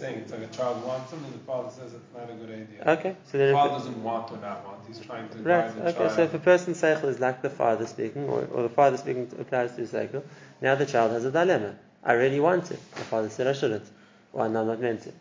Saying 0.00 0.18
it's 0.20 0.32
like 0.32 0.40
a 0.40 0.46
child 0.48 0.82
wants 0.84 1.10
something, 1.10 1.30
the 1.30 1.38
father 1.38 1.70
says 1.70 1.92
it's 1.92 2.14
not 2.14 2.30
a 2.30 2.34
good 2.34 2.50
idea. 2.50 2.98
Okay, 2.98 3.16
so 3.30 3.38
the 3.38 3.52
father 3.52 3.74
doesn't 3.74 4.02
want 4.02 4.32
or 4.32 4.38
not 4.38 4.66
want, 4.66 4.78
he's 4.86 4.98
trying 4.98 5.28
to 5.28 5.38
right. 5.42 5.74
the 5.76 5.88
okay, 5.88 5.98
child. 5.98 6.12
so 6.12 6.22
if 6.22 6.34
a 6.34 6.38
person's 6.38 6.78
cycle 6.78 7.08
is 7.10 7.20
like 7.20 7.42
the 7.42 7.50
father 7.50 7.86
speaking, 7.86 8.24
or, 8.24 8.48
or 8.52 8.62
the 8.62 8.70
father 8.70 8.96
speaking 8.96 9.30
applies 9.38 9.72
to 9.72 9.82
his 9.82 9.90
cycle, 9.90 10.24
now 10.62 10.74
the 10.74 10.86
child 10.86 11.12
has 11.12 11.24
a 11.26 11.30
dilemma. 11.30 11.76
I 12.02 12.14
really 12.14 12.40
want 12.40 12.70
it. 12.70 12.80
The 12.94 13.02
father 13.02 13.28
said 13.28 13.46
I 13.46 13.52
shouldn't. 13.52 13.84
Well, 14.32 14.48
no, 14.48 14.62
I'm 14.62 14.66
not 14.68 14.80
meant 14.80 15.02
to. 15.02 15.12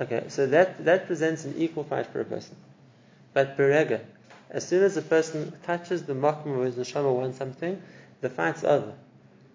Okay, 0.00 0.24
so 0.28 0.46
that, 0.46 0.82
that 0.86 1.06
presents 1.06 1.44
an 1.44 1.54
equal 1.58 1.84
fight 1.84 2.06
for 2.06 2.20
a 2.22 2.24
person. 2.24 2.56
But 3.34 3.58
berega, 3.58 4.00
as 4.50 4.66
soon 4.66 4.82
as 4.82 4.96
a 4.96 5.02
person 5.02 5.52
touches 5.64 6.04
the 6.04 6.14
makam 6.14 6.58
of 6.58 6.64
his 6.64 6.76
neshama 6.76 7.14
wants 7.14 7.36
something, 7.36 7.80
the 8.22 8.30
fight's 8.30 8.64
over. 8.64 8.94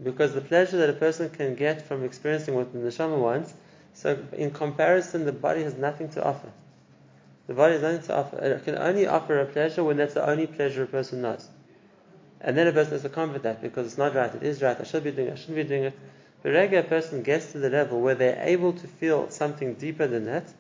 Because 0.04 0.34
the 0.36 0.42
pleasure 0.42 0.78
that 0.78 0.90
a 0.90 0.94
person 0.94 1.32
can 1.32 1.56
get 1.56 1.88
from 1.88 2.04
experiencing 2.04 2.54
what 2.54 2.72
the 2.72 2.80
neshama 2.80 3.18
wants, 3.18 3.54
so 3.98 4.16
in 4.32 4.52
comparison, 4.52 5.26
the 5.26 5.32
body 5.32 5.64
has 5.64 5.74
nothing 5.74 6.10
to 6.10 6.24
offer. 6.24 6.52
The 7.48 7.56
body 7.56 7.74
has 7.74 7.82
nothing 7.82 8.04
to 8.04 8.16
offer. 8.16 8.38
It 8.38 8.64
can 8.64 8.78
only 8.78 9.08
offer 9.08 9.40
a 9.40 9.46
pleasure 9.48 9.84
when 9.84 9.98
that's 9.98 10.14
the 10.14 10.30
only 10.30 10.46
pleasure 10.46 10.84
a 10.84 10.86
person 10.86 11.24
knows. 11.24 11.48
And 12.40 12.56
then 12.56 12.68
a 12.68 12.72
person 12.72 12.92
has 12.92 13.02
to 13.02 13.10
comfort 13.10 13.42
that 13.42 13.60
because 13.60 13.88
it's 13.88 13.98
not 13.98 14.14
right, 14.14 14.34
it 14.36 14.44
is 14.44 14.62
right, 14.62 14.80
I 14.80 14.84
should 14.84 15.04
be 15.04 15.10
doing 15.10 15.30
it, 15.30 15.32
I 15.32 15.36
shouldn't 15.36 15.56
be 15.56 15.64
doing 15.64 15.86
it. 15.86 15.98
The 16.44 16.52
regular 16.52 16.84
person 16.84 17.24
gets 17.24 17.54
to 17.54 17.58
the 17.58 17.72
level 17.72 18.00
where 18.00 18.14
they're 18.14 18.40
able 18.44 18.74
to 18.74 18.88
feel 18.88 19.32
something 19.32 19.74
deeper 19.74 20.06
than 20.06 20.26
that, 20.26 20.54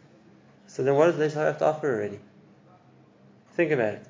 so 0.66 0.82
then 0.82 0.96
what 0.96 1.16
does 1.16 1.18
they 1.18 1.40
have 1.40 1.60
to 1.60 1.66
offer 1.66 1.94
already? 1.94 2.20
Think 3.52 3.70
about 3.72 3.94
it. 3.94 4.08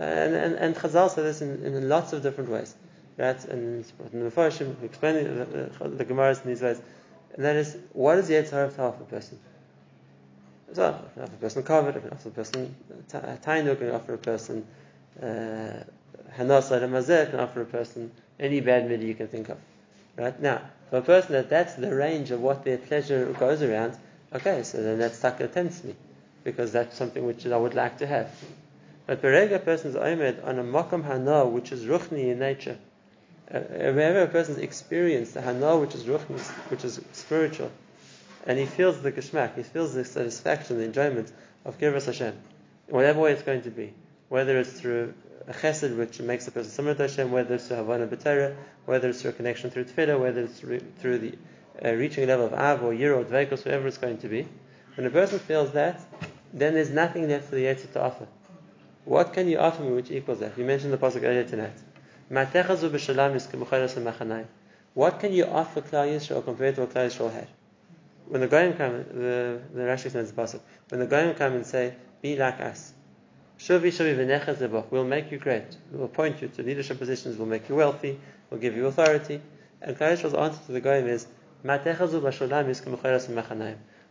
And, 0.00 0.34
and, 0.34 0.54
and 0.56 0.74
Chazal 0.74 1.08
said 1.08 1.24
this 1.24 1.40
in, 1.40 1.64
in 1.64 1.88
lots 1.88 2.12
of 2.12 2.24
different 2.24 2.50
ways. 2.50 2.74
right? 3.16 3.44
And 3.44 3.84
in 4.12 4.20
the 4.24 4.30
Mepharshim, 4.30 4.80
we 4.80 4.86
explain 4.86 5.14
the, 5.22 5.44
the, 5.44 5.88
the 5.88 6.04
Gemaras 6.04 6.42
in 6.42 6.48
these 6.48 6.62
ways. 6.62 6.80
And 7.34 7.44
that 7.44 7.56
is, 7.56 7.76
what 7.92 8.18
is 8.18 8.28
the 8.28 8.34
Yetzer 8.34 8.50
Hara 8.50 8.72
half 8.76 9.00
a 9.00 9.04
person? 9.04 9.38
So, 10.72 10.98
if 11.16 11.22
offer 11.22 11.34
a 11.34 11.38
person 11.38 11.62
covered, 11.62 11.96
if 11.96 12.12
offer 12.12 12.28
a 12.28 12.32
person 12.32 12.74
tainuk, 13.08 13.80
if 13.80 13.94
offer 13.94 14.14
a 14.14 14.18
person 14.18 14.66
hanasa 15.20 16.82
uh, 16.82 17.30
can 17.30 17.40
offer 17.40 17.62
a 17.62 17.64
person 17.64 18.10
any 18.38 18.60
bad 18.60 18.88
midah 18.88 19.06
you 19.06 19.14
can 19.14 19.28
think 19.28 19.48
of. 19.48 19.58
Right? 20.16 20.40
Now, 20.40 20.62
for 20.90 20.98
a 20.98 21.02
person 21.02 21.32
that 21.32 21.48
that's 21.48 21.74
the 21.74 21.94
range 21.94 22.30
of 22.30 22.40
what 22.40 22.64
their 22.64 22.78
pleasure 22.78 23.26
goes 23.32 23.62
around, 23.62 23.96
okay, 24.32 24.62
so 24.62 24.82
then 24.82 24.98
that 24.98 25.14
sucker 25.14 25.46
tempts 25.46 25.82
me, 25.84 25.94
because 26.44 26.72
that's 26.72 26.96
something 26.96 27.26
which 27.26 27.46
I 27.46 27.56
would 27.56 27.74
like 27.74 27.98
to 27.98 28.06
have. 28.06 28.30
But 29.06 29.22
Berega 29.22 29.56
a 29.56 29.58
person's 29.58 29.96
omed 29.96 30.44
on 30.44 30.58
a 30.58 30.64
makam 30.64 31.04
hana, 31.04 31.46
which 31.46 31.72
is 31.72 31.84
ruchni 31.84 32.30
in 32.30 32.38
nature, 32.38 32.78
uh, 33.52 33.58
whenever 33.58 34.22
a 34.22 34.28
person's 34.28 34.58
experienced 34.58 35.34
the 35.34 35.40
hana, 35.40 35.78
which 35.78 35.94
is 35.94 36.04
ruchni, 36.04 36.40
which 36.70 36.84
is 36.84 37.00
spiritual, 37.12 37.70
and 38.46 38.58
he 38.58 38.66
feels 38.66 39.00
the 39.00 39.12
geschmack, 39.12 39.56
he 39.56 39.62
feels 39.62 39.94
the 39.94 40.04
satisfaction, 40.04 40.78
the 40.78 40.84
enjoyment 40.84 41.32
of 41.64 41.78
Kirvas 41.78 42.06
Hashem, 42.06 42.34
whatever 42.88 43.20
way 43.20 43.32
it's 43.32 43.42
going 43.42 43.62
to 43.62 43.70
be, 43.70 43.92
whether 44.28 44.58
it's 44.58 44.72
through 44.72 45.14
a 45.46 45.52
chesed 45.52 45.96
which 45.96 46.20
makes 46.20 46.46
the 46.46 46.50
person 46.50 46.70
similar 46.70 46.94
to 46.94 47.02
Hashem, 47.02 47.30
whether 47.30 47.54
it's 47.54 47.68
through 47.68 47.78
Havana 47.78 48.06
B'Torah, 48.06 48.56
whether 48.86 49.08
it's 49.10 49.22
through 49.22 49.30
a 49.30 49.34
connection 49.34 49.70
through 49.70 49.84
Tefillah, 49.84 50.18
whether 50.18 50.42
it's 50.42 50.58
through 50.58 51.18
the 51.18 51.34
uh, 51.84 51.92
reaching 51.92 52.24
a 52.24 52.26
level 52.26 52.46
of 52.46 52.54
Av 52.54 52.82
or 52.82 52.94
Yir 52.94 53.14
or 53.14 53.24
Dveikos, 53.24 53.64
whatever 53.64 53.88
it's 53.88 53.98
going 53.98 54.18
to 54.18 54.28
be. 54.28 54.46
When 54.94 55.06
a 55.06 55.10
person 55.10 55.38
feels 55.38 55.72
that, 55.72 56.00
then 56.52 56.74
there's 56.74 56.90
nothing 56.90 57.28
left 57.28 57.48
for 57.48 57.56
the 57.56 57.64
Yetzir 57.64 57.92
to 57.94 58.02
offer. 58.02 58.28
What 59.04 59.32
can 59.32 59.48
you 59.48 59.58
offer 59.58 59.82
me 59.82 59.90
which 59.92 60.10
equals 60.10 60.38
that? 60.38 60.56
You 60.56 60.64
mentioned 60.64 60.92
the 60.92 60.98
pasuk 60.98 61.24
earlier 61.24 61.44
tonight. 61.44 61.74
What 62.28 62.50
can 65.20 65.32
you 65.32 65.44
offer 65.44 65.80
Klal 65.82 66.08
Yisrael 66.08 66.44
compared 66.44 66.74
to 66.76 66.80
what 66.82 66.90
Klal 66.90 67.06
Yisrael 67.06 67.32
had? 67.32 67.48
When 68.26 68.40
the 68.40 68.46
Goyim 68.46 68.72
come, 68.74 69.04
the, 69.12 69.60
the 69.74 69.80
Rashi 69.82 70.10
says 70.10 70.32
pasuk, 70.32 70.60
when 70.88 71.00
the 71.00 71.06
Goyim 71.06 71.34
come 71.34 71.52
and 71.52 71.66
say, 71.66 71.94
be 72.22 72.36
like 72.36 72.60
us, 72.60 72.94
Shuvi 73.58 73.88
Shuvi 73.88 74.84
We'll 74.90 75.04
make 75.04 75.30
you 75.30 75.38
great. 75.38 75.76
We'll 75.92 76.06
appoint 76.06 76.40
you 76.40 76.48
to 76.48 76.62
leadership 76.62 76.98
positions. 76.98 77.36
We'll 77.36 77.46
make 77.46 77.68
you 77.68 77.74
wealthy. 77.74 78.18
We'll 78.50 78.60
give 78.60 78.74
you 78.74 78.86
authority. 78.86 79.42
And 79.82 79.96
Klal 79.96 80.16
Yisrael's 80.16 80.34
answer 80.34 80.60
to 80.66 80.72
the 80.72 80.80
Goyim 80.80 81.06
is, 81.06 81.26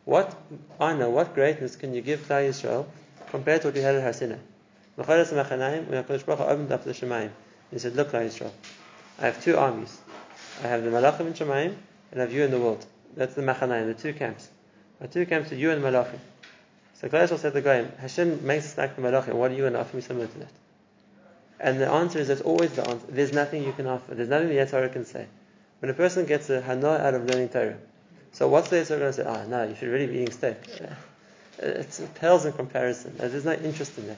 What 0.05 0.35
honor, 0.79 1.09
what 1.09 1.33
greatness 1.33 1.75
can 1.75 1.93
you 1.93 2.01
give 2.01 2.27
Klal 2.27 2.47
Yisrael 2.49 2.85
compared 3.29 3.61
to 3.61 3.67
what 3.67 3.75
you 3.75 3.81
had 3.81 3.95
at 3.95 4.15
Machanaim, 4.97 5.87
when 5.87 6.03
HaKadosh 6.03 6.25
Baruch 6.25 6.41
opened 6.41 6.71
up 6.71 6.83
the 6.83 6.91
Shemaim, 6.91 7.31
he 7.73 7.79
said, 7.79 7.95
Look, 7.95 8.11
Klal 8.11 8.27
Yisrael, 8.27 8.51
I 9.19 9.25
have 9.25 9.43
two 9.43 9.57
armies. 9.57 9.99
I 10.63 10.67
have 10.67 10.83
the 10.83 10.91
Malachim 10.91 11.27
in 11.27 11.33
Shemaim, 11.33 11.75
and 12.11 12.21
I 12.21 12.25
have 12.25 12.31
you 12.31 12.43
in 12.43 12.51
the 12.51 12.59
world. 12.59 12.85
That's 13.15 13.35
the 13.35 13.41
Machanaim, 13.41 13.87
the 13.87 13.93
two 13.93 14.13
camps. 14.13 14.47
The 14.99 15.07
two 15.07 15.25
camps 15.25 15.51
are 15.51 15.55
you 15.55 15.71
and 15.71 15.83
Malachim. 15.83 16.19
So 16.95 17.09
Klal 17.09 17.37
said 17.37 17.53
to 17.53 17.61
Goyim, 17.61 17.91
Hashem 17.99 18.45
makes 18.45 18.65
us 18.65 18.77
like 18.77 18.95
the 18.95 19.01
Malachim, 19.01 19.33
what 19.33 19.51
are 19.51 19.55
you 19.55 19.67
offer 19.75 19.95
me 19.95 20.01
similar 20.01 20.27
to 20.27 20.39
that? 20.39 20.51
And 21.59 21.79
the 21.79 21.89
answer 21.89 22.19
is, 22.19 22.27
that's 22.27 22.41
always 22.41 22.71
the 22.73 22.87
answer. 22.87 23.05
There's 23.09 23.33
nothing 23.33 23.63
you 23.63 23.73
can 23.73 23.87
offer. 23.87 24.15
There's 24.15 24.29
nothing 24.29 24.49
the 24.49 24.55
Yetzer 24.55 24.71
Hara 24.71 24.89
can 24.89 25.05
say. 25.05 25.27
When 25.79 25.89
a 25.89 25.93
person 25.93 26.25
gets 26.25 26.49
a 26.49 26.61
hana 26.61 26.89
out 26.89 27.13
of 27.13 27.25
learning 27.25 27.49
Torah, 27.49 27.77
so 28.31 28.47
what's 28.47 28.69
the 28.69 28.77
Yetzer 28.77 28.89
Hara 28.89 28.99
going 28.99 29.13
to 29.13 29.23
say? 29.23 29.25
Ah, 29.27 29.41
oh, 29.43 29.47
no, 29.47 29.63
you 29.63 29.75
should 29.75 29.89
really 29.89 30.07
be 30.07 30.19
eating 30.19 30.31
steak. 30.31 30.57
It's, 31.59 31.99
it 31.99 32.13
pales 32.15 32.45
in 32.45 32.53
comparison. 32.53 33.15
There's 33.17 33.45
no 33.45 33.53
interest 33.53 33.97
in 33.97 34.07
that. 34.07 34.17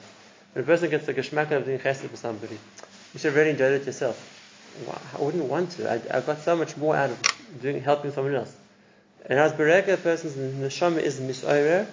When 0.52 0.64
a 0.64 0.66
person 0.66 0.90
gets 0.90 1.06
the 1.06 1.14
geschmack 1.14 1.50
of 1.50 1.64
doing 1.66 1.78
chesed 1.78 2.08
for 2.08 2.16
somebody, 2.16 2.58
you 3.12 3.20
should 3.20 3.28
have 3.28 3.36
really 3.36 3.50
enjoy 3.50 3.66
it 3.66 3.86
yourself. 3.86 4.32
I 5.14 5.20
wouldn't 5.20 5.44
want 5.44 5.70
to. 5.72 5.90
I, 5.90 6.18
I 6.18 6.20
got 6.20 6.40
so 6.40 6.54
much 6.56 6.76
more 6.76 6.94
out 6.94 7.10
of 7.10 7.18
doing 7.62 7.80
helping 7.80 8.12
someone 8.12 8.34
else. 8.34 8.54
And 9.24 9.38
as 9.38 9.52
bereka, 9.52 9.94
a 9.94 9.96
person's 9.96 10.36
neshama 10.36 10.98
is 10.98 11.18
misoyer, 11.18 11.86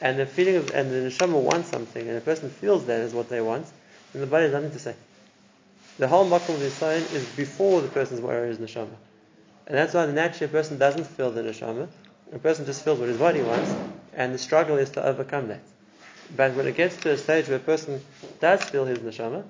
and 0.00 0.18
the 0.18 0.26
feeling 0.26 0.56
of, 0.56 0.70
and 0.72 0.90
the 0.90 1.10
neshama 1.10 1.40
wants 1.40 1.70
something, 1.70 2.06
and 2.06 2.16
a 2.16 2.20
person 2.20 2.50
feels 2.50 2.86
that 2.86 3.00
is 3.00 3.14
what 3.14 3.28
they 3.28 3.40
want, 3.40 3.66
then 4.12 4.20
the 4.20 4.26
body 4.26 4.44
has 4.44 4.52
nothing 4.52 4.72
to 4.72 4.78
say. 4.78 4.94
The 5.98 6.08
whole 6.08 6.28
makom 6.28 6.54
of 6.54 6.72
sign 6.72 7.02
is 7.14 7.24
before 7.36 7.80
the 7.80 7.88
person's 7.88 8.20
where 8.20 8.46
is 8.46 8.58
neshama. 8.58 8.96
And 9.66 9.76
that's 9.76 9.94
why 9.94 10.06
naturally 10.06 10.46
a 10.46 10.52
person 10.52 10.78
doesn't 10.78 11.04
feel 11.04 11.30
the 11.30 11.42
neshama, 11.42 11.88
a 12.32 12.38
person 12.38 12.66
just 12.66 12.82
feels 12.82 12.98
what 12.98 13.08
his 13.08 13.18
body 13.18 13.42
wants, 13.42 13.72
and 14.14 14.34
the 14.34 14.38
struggle 14.38 14.76
is 14.76 14.90
to 14.90 15.04
overcome 15.04 15.48
that. 15.48 15.60
But 16.36 16.54
when 16.54 16.66
it 16.66 16.76
gets 16.76 16.96
to 16.98 17.12
a 17.12 17.16
stage 17.16 17.48
where 17.48 17.56
a 17.56 17.60
person 17.60 18.00
does 18.40 18.62
feel 18.64 18.84
his 18.84 18.98
neshama, 18.98 19.44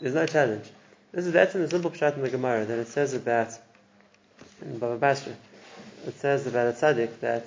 there's 0.00 0.14
no 0.14 0.26
challenge. 0.26 0.64
This 1.12 1.26
is 1.26 1.32
that's 1.32 1.54
in 1.54 1.62
the 1.62 1.70
simple 1.70 1.90
pshat 1.90 2.16
in 2.16 2.22
the 2.22 2.30
Gemara 2.30 2.64
that 2.64 2.78
it 2.78 2.88
says 2.88 3.14
about 3.14 3.56
in 4.62 4.78
Baba 4.78 4.96
Basra. 4.96 5.32
It 6.06 6.18
says 6.18 6.46
about 6.46 6.68
a 6.68 6.72
tzaddik 6.72 7.20
that 7.20 7.46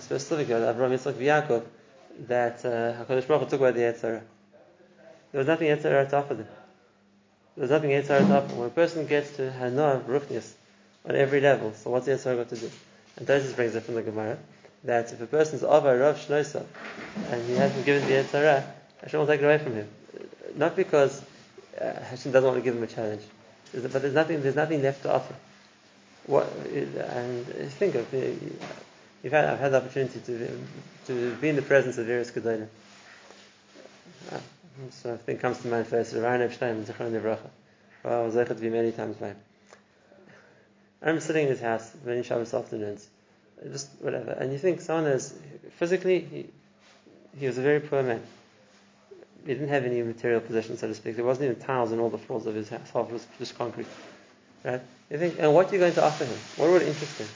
specifically 0.00 0.54
Avraham 0.54 0.90
Yitzchak 0.90 1.14
Yaakov 1.14 1.64
that 2.26 2.64
uh, 2.64 3.04
Hakadosh 3.04 3.26
Baruch 3.26 3.44
Hu 3.44 3.50
took 3.50 3.60
away 3.60 3.72
the 3.72 3.80
Yetzer 3.80 4.02
Hara. 4.02 4.22
There 5.32 5.38
was 5.38 5.46
nothing 5.46 5.68
Yetzer 5.68 5.82
Hara 5.84 6.08
to 6.08 6.16
offer 6.16 6.34
them. 6.34 6.48
There 7.56 7.62
was 7.62 7.70
nothing 7.70 7.90
Yetzer 7.90 8.08
Hara 8.08 8.26
to 8.26 8.36
offer. 8.36 8.54
When 8.54 8.66
a 8.66 8.70
person 8.70 9.06
gets 9.06 9.36
to 9.36 9.50
Hana 9.50 10.02
Ruchnius 10.06 10.52
on 11.04 11.16
every 11.16 11.40
level, 11.40 11.72
so 11.74 11.90
what's 11.90 12.06
the 12.06 12.12
Yetzer 12.12 12.24
Hara 12.24 12.36
got 12.36 12.48
to 12.50 12.56
do? 12.56 12.70
And 13.16 13.26
Tosis 13.26 13.54
brings 13.56 13.74
it 13.74 13.82
from 13.82 13.94
the 13.94 14.02
Gemara 14.02 14.38
that 14.84 15.12
if 15.12 15.20
a 15.20 15.26
person's 15.26 15.62
Ava 15.62 15.96
Rav 15.96 16.18
Shnoisa 16.18 16.64
and 17.30 17.46
he 17.46 17.54
hasn't 17.54 17.84
given 17.84 18.06
the 18.06 18.14
Yetzer 18.14 18.32
Hara, 18.32 18.74
Hashem 19.02 19.20
will 19.20 19.26
take 19.26 19.40
it 19.40 19.44
away 19.44 19.58
from 19.58 19.74
him. 19.74 19.88
Not 20.56 20.76
because 20.76 21.22
uh, 21.80 22.00
Hashem 22.04 22.32
doesn't 22.32 22.48
want 22.48 22.58
to 22.58 22.64
give 22.64 22.76
him 22.76 22.82
a 22.82 22.86
challenge, 22.86 23.22
but 23.72 23.92
there's 24.02 24.14
nothing, 24.14 24.42
there's 24.42 24.56
nothing 24.56 24.82
left 24.82 25.02
to 25.02 25.12
offer. 25.12 25.34
What, 26.26 26.46
and 26.66 27.46
think 27.72 27.94
of 27.94 28.10
had, 29.32 29.44
I've 29.46 29.58
had 29.58 29.72
the 29.72 29.78
opportunity 29.78 30.20
to, 30.20 30.58
to 31.06 31.34
be 31.36 31.48
in 31.48 31.56
the 31.56 31.62
presence 31.62 31.98
of 31.98 32.06
various 32.06 32.30
Gedolim. 32.30 32.68
Uh, 34.30 34.38
so 34.90 35.14
I 35.14 35.16
think 35.16 35.40
comes 35.40 35.58
to 35.62 35.68
mind 35.68 35.86
first, 35.86 36.14
Ryan 36.14 36.42
Epstein, 36.42 36.84
Zichron 36.84 37.12
Nevracha. 37.12 37.50
Well, 38.04 38.22
I 38.22 38.24
was 38.24 38.34
to 38.54 38.54
be 38.54 38.70
many 38.70 38.92
times 38.92 39.16
by 39.16 39.28
him. 39.28 39.36
I 41.02 41.06
remember 41.06 41.20
sitting 41.20 41.44
in 41.44 41.48
his 41.48 41.60
house 41.60 41.92
many 42.04 42.22
Shabbos 42.22 42.54
afternoons, 42.54 43.08
just 43.72 43.88
whatever, 44.00 44.32
and 44.32 44.52
you 44.52 44.58
think 44.58 44.80
someone 44.80 45.10
is, 45.12 45.34
physically, 45.76 46.20
he, 46.20 46.46
he 47.38 47.46
was 47.46 47.58
a 47.58 47.62
very 47.62 47.80
poor 47.80 48.02
man. 48.02 48.22
He 49.48 49.54
didn't 49.54 49.70
have 49.70 49.84
any 49.86 50.02
material 50.02 50.40
possessions, 50.40 50.80
so 50.80 50.88
to 50.88 50.94
speak. 50.94 51.16
There 51.16 51.24
wasn't 51.24 51.50
even 51.50 51.62
tiles 51.62 51.90
in 51.90 51.98
all 51.98 52.10
the 52.10 52.18
floors 52.18 52.44
of 52.44 52.54
his 52.54 52.68
house. 52.68 52.90
Half 52.92 53.10
was 53.10 53.26
just 53.38 53.56
concrete. 53.56 53.86
Right? 54.62 54.82
You 55.10 55.18
think, 55.18 55.36
and 55.38 55.54
what 55.54 55.70
are 55.70 55.72
you 55.72 55.78
going 55.78 55.94
to 55.94 56.04
offer 56.04 56.26
him? 56.26 56.38
What 56.56 56.70
would 56.70 56.82
interest 56.82 57.18
him? 57.18 57.28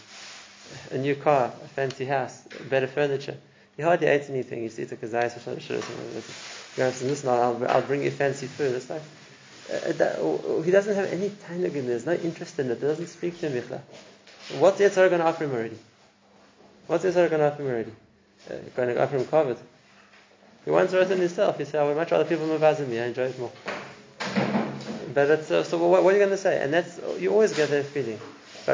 a 0.90 0.99
new 0.99 1.14
car, 1.14 1.47
a 1.64 1.69
fancy 1.69 2.04
house, 2.04 2.42
better 2.69 2.87
furniture. 2.87 3.37
He 3.76 3.83
hardly 3.83 4.09
ate 4.09 4.28
anything. 4.28 4.59
He 4.59 4.64
used 4.64 4.78
a 4.78 4.97
kazayas 4.97 5.38
or 5.38 5.40
something. 5.40 6.23
You 6.76 6.85
know, 6.85 6.92
listen, 7.02 7.28
I'll, 7.31 7.66
I'll 7.69 7.83
bring 7.83 8.02
you 8.02 8.11
fancy 8.11 8.47
food. 8.47 8.75
It's 8.75 8.90
like, 8.90 9.02
uh, 9.73 9.92
that, 9.92 10.62
he 10.66 10.71
doesn't 10.71 10.95
have 10.95 11.11
any 11.12 11.31
time 11.31 11.64
in 11.64 11.87
There's 11.87 12.04
no 12.04 12.12
interest 12.12 12.59
in 12.59 12.66
it. 12.66 12.73
It 12.73 12.81
doesn't 12.81 13.07
speak 13.07 13.40
to 13.40 13.49
him. 13.49 13.81
What's 14.59 14.81
Yetzer 14.81 14.97
Hara 14.97 15.09
going 15.09 15.21
to 15.21 15.26
offer 15.26 15.45
him 15.45 15.52
already? 15.52 15.78
What's 16.87 17.04
Yetzer 17.04 17.14
Hara 17.14 17.28
going 17.31 17.40
to 17.40 17.52
offer 17.52 17.62
him 17.62 17.69
already? 17.69 17.92
Uh, 18.50 18.54
going 18.76 18.88
to 18.88 19.02
offer 19.02 19.16
him 19.16 19.26
covered. 19.26 19.57
He 20.64 20.71
wants 20.71 20.92
written 20.92 21.19
himself. 21.19 21.59
He 21.59 21.64
said, 21.64 21.81
I 21.81 21.85
would 21.85 21.97
much 21.97 22.11
rather 22.11 22.25
people 22.25 22.47
move 22.47 22.62
as 22.62 22.81
me. 22.81 23.00
I 23.00 23.07
enjoy 23.07 23.25
it 23.25 23.38
more. 23.38 23.52
But 25.14 25.26
that's, 25.26 25.50
uh, 25.50 25.64
so 25.64 25.78
what, 25.78 26.02
what, 26.04 26.11
are 26.11 26.16
you 26.16 26.19
going 26.19 26.31
to 26.31 26.37
say? 26.37 26.62
And 26.62 26.73
that's, 26.73 26.99
you 27.19 27.31
always 27.31 27.52
get 27.52 27.69
that 27.71 27.87
feeling. 27.87 28.19
I 28.66 28.73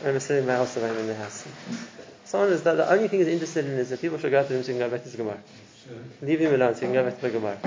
remember 0.00 0.20
sitting 0.20 0.42
in 0.42 0.46
my 0.46 0.54
house 0.54 0.76
I'm 0.76 0.84
in 0.84 1.06
the 1.06 1.14
house. 1.14 1.46
Someone 2.24 2.52
is 2.52 2.62
that 2.62 2.74
the 2.74 2.90
only 2.90 3.08
thing 3.08 3.20
he's 3.20 3.28
interested 3.28 3.64
in 3.64 3.72
is 3.72 3.90
that 3.90 4.00
people 4.00 4.18
should 4.18 4.30
go 4.30 4.40
out 4.40 4.48
to 4.48 4.54
him 4.54 4.62
so 4.62 4.72
he 4.72 4.78
can 4.78 4.86
go 4.86 4.90
back 4.90 5.00
to 5.00 5.08
his 5.08 5.16
Gemara. 5.16 5.38
Leave 6.20 6.40
him 6.40 6.54
alone 6.54 6.74
so 6.74 6.80
he 6.80 6.86
can 6.86 6.94
go 6.94 7.04
back 7.04 7.16
to 7.16 7.22
the 7.22 7.30
Gemara. 7.30 7.58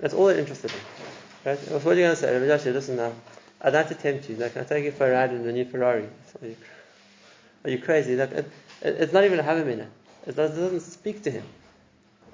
That's 0.00 0.14
all 0.14 0.26
they're 0.26 0.38
interested 0.38 0.70
in. 0.70 1.50
Right? 1.50 1.58
What 1.70 1.86
are 1.86 1.94
you 1.94 2.02
going 2.02 2.10
to 2.10 2.16
say? 2.16 2.32
Rabbi 2.32 2.46
Joshua, 2.46 2.72
listen 2.72 2.96
now. 2.96 3.12
I'd 3.60 3.72
like 3.72 3.88
to 3.88 3.94
tempt 3.94 4.28
you. 4.28 4.36
Like, 4.36 4.52
can 4.52 4.62
I 4.62 4.64
take 4.64 4.84
you 4.84 4.92
for 4.92 5.06
a 5.06 5.12
ride 5.12 5.30
in 5.30 5.44
the 5.44 5.52
new 5.52 5.64
Ferrari? 5.64 6.08
Are 7.64 7.70
you 7.70 7.78
crazy? 7.78 8.16
Like, 8.16 8.32
it, 8.32 8.50
it, 8.82 8.94
it's 9.00 9.12
not 9.12 9.24
even 9.24 9.38
a 9.38 9.42
Havamina. 9.42 9.86
It 10.26 10.36
doesn't 10.36 10.80
speak 10.80 11.22
to 11.22 11.30
him. 11.30 11.44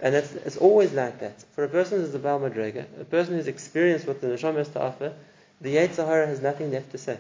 And 0.03 0.15
it's, 0.15 0.57
always 0.57 0.93
like 0.93 1.21
that. 1.21 1.43
For 1.55 1.65
a 1.65 1.69
person 1.69 2.01
who's 2.01 2.15
a 2.15 2.19
Baal 2.19 2.41
Madrega, 2.41 2.87
a 3.01 3.05
person 3.05 3.35
who's 3.35 3.49
experienced 3.49 4.07
what 4.07 4.21
the 4.21 4.29
Neshama 4.29 4.57
has 4.57 4.69
to 4.71 4.81
offer, 4.81 5.13
the 5.61 5.77
Yetzer 5.77 6.07
Hara 6.07 6.27
has 6.27 6.41
nothing 6.41 6.73
left 6.73 6.93
to 6.93 6.99
say. 6.99 7.19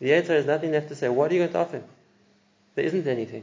The 0.00 0.10
Yetzer 0.10 0.28
has 0.28 0.46
nothing 0.46 0.70
left 0.70 0.88
to 0.90 0.94
say. 0.94 1.08
What 1.08 1.30
are 1.30 1.34
you 1.34 1.40
going 1.40 1.52
to 1.52 1.58
offer? 1.58 1.82
There 2.76 2.84
isn't 2.84 3.06
anything. 3.08 3.42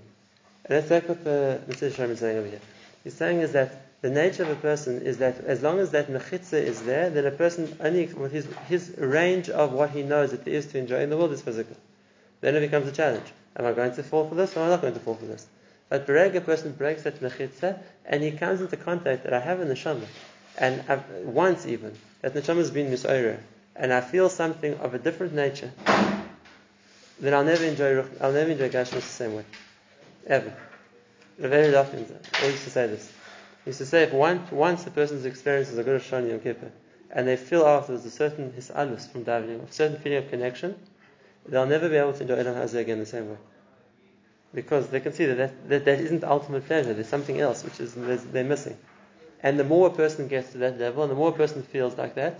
And 0.64 0.78
that's 0.78 0.90
like 0.90 1.10
what 1.10 1.24
the 1.24 1.60
Mr. 1.68 1.92
Sharm 1.92 2.12
is 2.12 2.20
saying 2.20 2.38
over 2.38 2.48
here. 2.48 2.62
He's 3.04 3.14
saying 3.14 3.42
is 3.42 3.52
that 3.52 3.82
the 4.02 4.10
nature 4.10 4.44
of 4.44 4.50
a 4.50 4.56
person 4.56 5.02
is 5.02 5.18
that 5.18 5.40
as 5.46 5.62
long 5.62 5.80
as 5.80 5.92
that 5.92 6.08
mechitza 6.08 6.54
is 6.54 6.84
there, 6.84 7.10
then 7.10 7.26
a 7.26 7.32
person 7.32 7.76
only 7.82 8.06
with 8.06 8.32
his 8.32 8.48
his 8.68 8.96
range 8.98 9.50
of 9.50 9.74
what 9.74 9.90
he 9.90 10.04
knows 10.04 10.32
that 10.32 10.46
there 10.46 10.54
is 10.54 10.68
to 10.68 10.78
enjoy 10.78 11.02
in 11.02 11.10
the 11.10 11.18
world 11.18 11.32
is 11.32 11.42
physical. 11.42 11.76
Then 12.42 12.56
it 12.56 12.62
becomes 12.62 12.88
a 12.88 12.92
challenge. 12.92 13.26
Am 13.58 13.66
I 13.66 13.74
going 13.74 13.94
to 13.96 14.04
fall 14.04 14.28
for 14.30 14.36
this 14.36 14.56
or 14.56 14.62
am 14.62 14.68
I 14.68 14.70
not 14.70 14.82
going 14.82 14.94
to 14.94 15.00
fall 15.00 15.16
for 15.16 15.26
this? 15.26 15.46
But 15.90 16.08
Bereg, 16.08 16.36
a 16.36 16.42
person 16.42 16.72
breaks 16.72 17.04
that 17.04 17.22
mechitza 17.22 17.80
and 18.06 18.24
he 18.24 18.32
comes 18.32 18.62
into 18.62 18.78
contact 18.78 19.24
that 19.24 19.34
I 19.34 19.40
have 19.40 19.60
the 19.60 19.66
neshama. 19.66 20.06
and 20.58 20.84
I've, 20.88 21.04
once 21.24 21.66
even, 21.66 21.94
that 22.22 22.34
neshama 22.34 22.58
has 22.58 22.72
been 22.72 22.92
misoyer, 22.92 23.40
and 23.76 23.94
I 23.94 24.02
feel 24.02 24.30
something 24.30 24.76
of 24.76 24.94
a 24.94 25.00
different 25.00 25.34
nature, 25.34 25.72
then 27.20 27.34
I'll 27.34 27.44
never 27.44 27.64
enjoy 27.64 28.04
I'll 28.22 28.32
never 28.32 28.52
enjoy 28.52 28.70
Gashmis 28.70 28.92
the 28.92 29.02
same 29.02 29.36
way, 29.36 29.46
ever. 30.28 30.54
Very 31.38 31.76
often, 31.76 32.06
I 32.42 32.46
used 32.48 32.64
to 32.64 32.70
say 32.70 32.88
this. 32.88 33.12
He 33.64 33.70
used 33.70 33.80
to 33.80 33.86
say 33.86 34.04
if 34.04 34.14
once 34.14 34.88
a 34.88 34.92
person's 34.92 35.26
experiences 35.26 35.78
a 35.78 35.84
good 35.84 36.02
Shani 36.02 36.30
Yom 36.30 36.40
Kippur, 36.40 36.72
and 37.12 37.28
they 37.28 37.36
feel 37.36 37.66
afterwards 37.66 38.06
a 38.06 38.12
certain 38.12 38.52
hisalus 38.52 39.10
from 39.12 39.26
davening, 39.26 39.68
a 39.68 39.72
certain 39.72 39.98
feeling 40.00 40.20
of 40.20 40.30
connection, 40.30 40.76
they'll 41.48 41.66
never 41.66 41.90
be 41.90 41.96
able 41.96 42.14
to 42.14 42.22
enjoy 42.22 42.36
Olam 42.36 42.56
Hazeh 42.56 42.80
again 42.80 43.00
the 43.00 43.06
same 43.06 43.30
way. 43.30 43.38
Because 44.56 44.88
they 44.88 45.02
can 45.02 45.14
see 45.14 45.26
that 45.26 45.36
that, 45.36 45.70
that 45.70 45.86
that 45.86 46.00
isn't 46.00 46.24
ultimate 46.24 46.66
pleasure, 46.66 46.94
there's 46.94 47.10
something 47.10 47.40
else 47.40 47.64
which 47.64 47.80
is 47.80 47.94
they're 47.96 48.44
missing. 48.44 48.78
And 49.44 49.60
the 49.60 49.64
more 49.64 49.88
a 49.88 49.92
person 49.92 50.28
gets 50.28 50.54
to 50.54 50.58
that 50.60 50.80
level, 50.80 51.04
and 51.04 51.12
the 51.12 51.16
more 51.16 51.30
a 51.30 51.34
person 51.34 51.62
feels 51.62 51.98
like 51.98 52.16
that, 52.16 52.40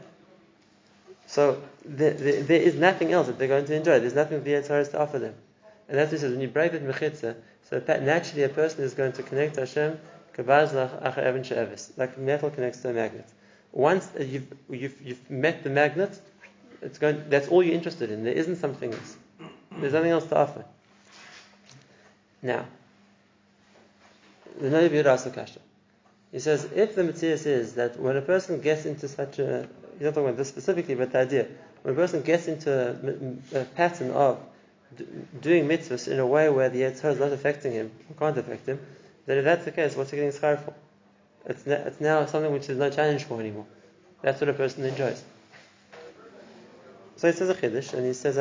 so 1.28 1.62
there, 1.84 2.14
there, 2.14 2.44
there 2.44 2.62
is 2.62 2.76
nothing 2.76 3.12
else 3.12 3.28
that 3.28 3.38
they're 3.38 3.48
going 3.48 3.66
to 3.66 3.76
enjoy. 3.76 4.00
There's 4.00 4.16
nothing 4.16 4.44
the 4.44 4.52
Yetzer 4.52 4.70
has 4.70 4.90
to 4.90 5.00
offer 5.00 5.20
them. 5.20 5.34
And 5.88 5.98
that's 5.98 6.12
what 6.12 6.18
he 6.18 6.22
says, 6.22 6.32
when 6.32 6.42
you 6.42 6.48
break 6.48 6.72
with 6.72 6.84
Mechitza, 6.84 7.36
so 7.70 7.84
naturally 7.88 8.44
a 8.44 8.50
person 8.50 8.84
is 8.84 8.94
going 8.94 9.14
to 9.14 9.24
connect 9.24 9.56
to 9.56 9.62
Hashem, 9.62 10.00
like 11.98 12.18
metal 12.18 12.50
connects 12.50 12.82
to 12.82 12.90
a 12.90 12.94
magnet. 12.94 13.28
Once 13.72 14.10
uh, 14.20 14.24
you've, 14.24 14.48
you've, 14.70 15.02
you've 15.02 15.32
met 15.32 15.64
the 15.64 15.70
magnet, 15.70 16.20
it's 16.82 16.98
going, 16.98 17.24
that's 17.30 17.48
all 17.48 17.64
you're 17.64 17.74
interested 17.74 18.12
in. 18.12 18.24
There 18.24 18.34
isn't 18.34 18.58
something 18.58 18.94
else. 18.94 19.18
There's 19.80 19.94
nothing 19.94 20.12
else 20.12 20.26
to 20.28 20.38
offer. 20.38 20.66
Now, 22.46 22.68
the 24.62 24.68
Nabi 24.68 25.34
question. 25.34 25.64
He 26.32 26.38
says, 26.38 26.66
if 26.76 26.94
the 26.94 27.04
Matthias 27.04 27.48
is 27.48 27.74
that 27.74 28.00
when 28.00 28.18
a 28.18 28.22
person 28.22 28.62
gets 28.62 28.86
into 28.86 29.08
such 29.08 29.40
a, 29.40 29.68
he's 29.94 30.04
not 30.04 30.14
talking 30.14 30.26
about 30.26 30.38
this 30.38 30.50
specifically, 30.50 30.94
but 30.94 31.12
the 31.12 31.20
idea, 31.20 31.48
when 31.82 31.96
a 31.96 31.98
person 31.98 32.22
gets 32.22 32.48
into 32.48 32.72
a, 33.52 33.62
a 33.62 33.66
pattern 33.66 34.12
of 34.12 34.38
doing 35.42 35.68
mitzvahs 35.68 36.08
in 36.08 36.20
a 36.20 36.28
way 36.28 36.48
where 36.50 36.70
the 36.70 36.82
Yetzer 36.82 37.02
Hara 37.02 37.14
is 37.16 37.20
not 37.20 37.32
affecting 37.32 37.72
him, 37.72 37.92
can't 38.20 38.38
affect 38.38 38.68
him, 38.68 38.80
then 39.26 39.40
if 39.40 39.44
that's 39.44 39.66
the 39.66 39.72
case, 39.72 39.96
what's 39.96 40.12
he 40.12 40.18
getting 40.18 40.32
schar 40.32 40.64
for? 40.64 40.76
It's, 41.48 41.66
ne- 41.66 41.74
it's 41.74 42.00
now 42.00 42.28
something 42.28 42.54
which 42.54 42.70
is 42.70 42.78
no 42.78 42.92
challenge 42.92 43.24
for 43.24 43.40
anymore. 43.40 43.66
That's 44.22 44.40
what 44.40 44.52
a 44.52 44.54
person 44.54 44.84
enjoys. 44.86 45.24
So 47.16 47.32
he 47.32 47.34
says 47.36 47.50
a 47.50 47.56
chiddush, 47.56 47.94
and 47.94 48.06
he 48.06 48.14
says. 48.14 48.38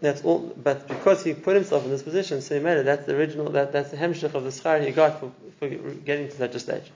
That's 0.00 0.22
all, 0.24 0.38
but 0.38 0.88
because 0.88 1.22
he 1.22 1.34
put 1.34 1.56
himself 1.56 1.84
in 1.84 1.90
this 1.90 2.02
position, 2.02 2.40
so 2.40 2.54
he 2.54 2.60
made 2.60 2.78
it. 2.78 2.84
That's 2.86 3.04
the 3.06 3.14
original. 3.14 3.50
That, 3.50 3.72
that's 3.72 3.90
the 3.90 3.98
hemshich 3.98 4.34
of 4.34 4.44
the 4.44 4.50
schar 4.50 4.84
he 4.84 4.92
got 4.92 5.20
for, 5.20 5.30
for 5.58 5.68
getting 5.68 6.28
to 6.28 6.36
such 6.36 6.54
a 6.54 6.58
stage. 6.58 6.90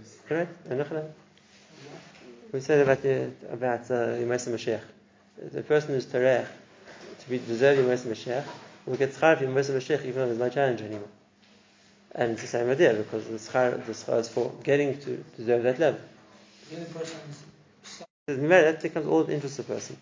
It's. 0.00 0.16
Correct? 0.28 0.68
We 2.52 2.60
said 2.60 2.80
about 2.80 3.02
the, 3.02 3.30
about 3.50 3.90
uh, 3.90 4.16
Yemais 4.20 4.48
Mashiach. 4.48 4.82
The 5.52 5.62
person 5.62 5.94
who's 5.94 6.06
terech 6.06 6.46
to 7.20 7.30
be 7.30 7.38
deserve 7.38 7.78
Yemais 7.78 8.06
Mashiach 8.06 8.44
will 8.86 8.96
get 8.96 9.12
schar 9.12 9.38
for 9.38 9.44
Yemais 9.44 9.70
Mashiach 9.70 10.00
even 10.04 10.14
though 10.14 10.26
there's 10.26 10.38
no 10.38 10.48
challenge 10.50 10.82
anymore. 10.82 11.08
And 12.12 12.32
it's 12.32 12.42
the 12.42 12.48
same 12.48 12.70
idea 12.70 12.94
because 12.94 13.26
the 13.26 13.38
schar, 13.38 13.84
the 13.84 13.92
schar 13.92 14.20
is 14.20 14.28
for 14.28 14.52
getting 14.62 14.98
to 15.00 15.24
deserve 15.36 15.62
that 15.62 15.78
level. 15.78 16.00
That 18.28 18.80
becomes 18.82 19.06
all 19.06 19.20
of 19.20 19.30
interest 19.30 19.58
of 19.58 19.66
the 19.66 19.74
person. 19.74 19.96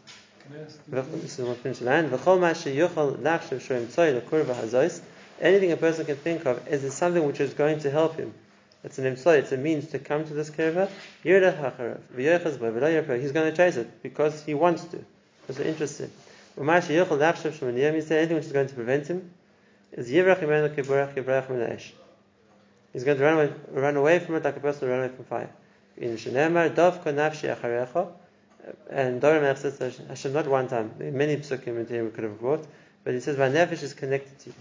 Anything 5.41 5.71
a 5.71 5.77
person 5.77 6.07
can 6.07 6.17
think 6.17 6.45
of 6.45 6.67
is 6.67 6.93
something 6.93 7.25
which 7.25 7.39
is 7.39 7.55
going 7.55 7.79
to 7.81 7.91
help 7.91 8.17
him. 8.17 8.35
It's 8.83 8.99
an 8.99 9.07
employ, 9.07 9.37
it's 9.37 9.53
a 9.53 9.57
means 9.57 9.87
to 9.91 10.01
come 10.01 10.25
to 10.25 10.35
this 10.35 10.51
kurva. 10.51 10.91
He's 11.23 11.41
going 13.33 13.51
to 13.51 13.57
chase 13.57 13.77
it 13.77 14.03
because 14.03 14.43
he 14.43 14.55
wants 14.55 14.85
to, 14.87 15.05
because 15.47 15.65
shoyim 15.65 16.11
niyam 16.57 17.95
yisrael, 17.95 18.11
anything 18.11 18.37
which 18.37 18.47
is 18.47 18.53
going 18.53 18.67
to 18.67 18.75
prevent 18.75 19.07
him 19.07 19.31
is. 19.93 20.09
He's 20.09 20.25
going 23.05 23.19
to 23.19 23.25
run 23.25 23.35
away, 23.35 23.53
run 23.71 23.97
away 23.97 24.19
from 24.19 24.35
it 24.35 24.45
like 24.45 24.57
a 24.57 24.61
person 24.61 24.89
run 24.89 24.99
away 25.01 25.11
from 25.15 25.25
fire. 25.27 25.51
And 28.91 29.21
Dorim 29.21 29.43
Melech 29.43 29.59
says 29.59 30.01
Hashem 30.09 30.33
not 30.33 30.47
one 30.47 30.69
time. 30.69 30.93
Many 30.99 31.37
psukim 31.37 31.91
in 31.91 32.05
we 32.05 32.11
could 32.11 32.25
have 32.25 32.41
brought, 32.41 32.67
but 33.05 33.15
he 33.15 33.21
says 33.21 33.37
my 33.37 33.49
nefesh 33.49 33.83
is 33.83 33.95
connected 33.95 34.39
to 34.41 34.51
you. 34.51 34.55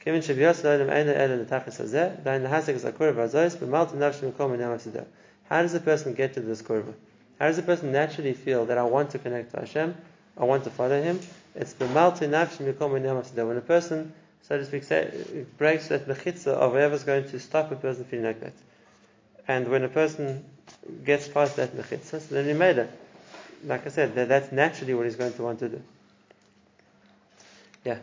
Kevin 0.00 0.20
Shabios 0.20 0.62
Lodim 0.62 0.88
Eina 0.88 1.16
Ela 1.16 1.44
Netachis 1.44 1.80
Hazeh, 1.80 2.24
Dain 2.24 2.42
Hasek 2.42 2.74
is 2.74 2.84
Akur 2.84 3.14
Vazois, 3.14 3.56
B'malti 3.56 3.94
Nafshi 3.94 4.32
Mekom 4.32 4.56
Enam 4.56 4.76
Hasidah. 4.76 5.04
How 5.48 5.62
does 5.62 5.74
a 5.74 5.80
person 5.80 6.14
get 6.14 6.34
to 6.34 6.40
this 6.40 6.60
kurva? 6.60 6.92
How 7.38 7.46
does 7.46 7.58
a 7.58 7.62
person 7.62 7.92
naturally 7.92 8.32
feel 8.32 8.66
that 8.66 8.78
I 8.78 8.82
want 8.82 9.10
to 9.10 9.18
connect 9.20 9.52
to 9.52 9.60
Hashem, 9.60 9.94
I 10.36 10.44
want 10.44 10.64
to 10.64 10.70
follow 10.70 11.00
Him? 11.00 11.20
It's 11.54 11.74
B'malti 11.74 12.28
Nafshi 12.28 12.72
Mekom 12.72 13.00
Enam 13.00 13.22
Hasidah. 13.22 13.46
When 13.46 13.56
a 13.56 13.60
person, 13.60 14.12
so 14.42 14.58
to 14.58 14.64
speak, 14.64 14.82
breaks 15.56 15.86
that 15.88 16.08
mechitza 16.08 16.48
of 16.48 16.72
whatever's 16.72 17.04
going 17.04 17.28
to 17.28 17.38
stop 17.38 17.70
a 17.70 17.76
person 17.76 18.04
feeling 18.04 18.26
like 18.26 18.40
that. 18.40 18.54
And 19.46 19.68
when 19.68 19.84
a 19.84 19.88
person 19.88 20.44
gets 21.04 21.28
past 21.28 21.56
that 21.56 21.76
mechitza, 21.76 22.20
so 22.20 22.34
then 22.34 22.46
he 22.46 22.52
made 22.52 22.78
it. 22.78 22.90
Like 23.64 23.86
I 23.86 23.90
said, 23.90 24.14
that, 24.14 24.28
that's 24.28 24.52
naturally 24.52 24.94
what 24.94 25.04
he's 25.06 25.16
going 25.16 25.32
to 25.32 25.42
want 25.42 25.58
to 25.60 25.68
do. 25.68 25.82
Yeah, 27.84 27.98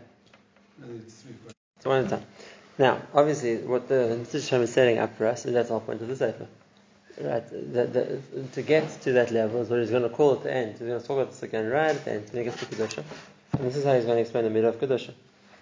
so 1.79 1.89
one 1.89 1.99
at 1.99 2.05
a 2.05 2.09
time. 2.09 2.25
Now, 2.77 3.01
obviously, 3.13 3.57
what 3.57 3.87
the 3.87 4.17
Nitzish 4.23 4.61
is 4.61 4.73
setting 4.73 4.97
up 4.99 5.17
for 5.17 5.27
us, 5.27 5.45
and 5.45 5.55
that's 5.55 5.71
our 5.71 5.79
point 5.79 6.01
of 6.01 6.07
the 6.07 6.15
Sefer. 6.15 6.47
Right, 7.19 7.49
the, 7.49 7.85
the, 7.85 8.43
to 8.53 8.61
get 8.61 8.89
to 9.01 9.11
that 9.13 9.31
level 9.31 9.61
is 9.61 9.69
what 9.69 9.79
he's 9.79 9.89
going 9.89 10.03
to 10.03 10.09
call 10.09 10.33
at 10.33 10.43
the 10.43 10.53
end. 10.53 10.71
He's 10.77 10.87
going 10.87 11.01
to 11.01 11.05
talk 11.05 11.17
about 11.17 11.31
this 11.31 11.43
again 11.43 11.67
right 11.69 11.89
at 11.89 12.05
the 12.05 12.11
end, 12.13 12.29
when 12.31 12.43
he 12.43 12.49
gets 12.49 12.59
to 12.61 12.65
Kedusha. 12.65 13.03
And 13.57 13.67
this 13.67 13.75
is 13.75 13.83
how 13.83 13.95
he's 13.95 14.05
going 14.05 14.15
to 14.15 14.21
explain 14.21 14.45
the 14.45 14.49
middle 14.49 14.69
of 14.69 14.79
Kedusha. 14.79 15.13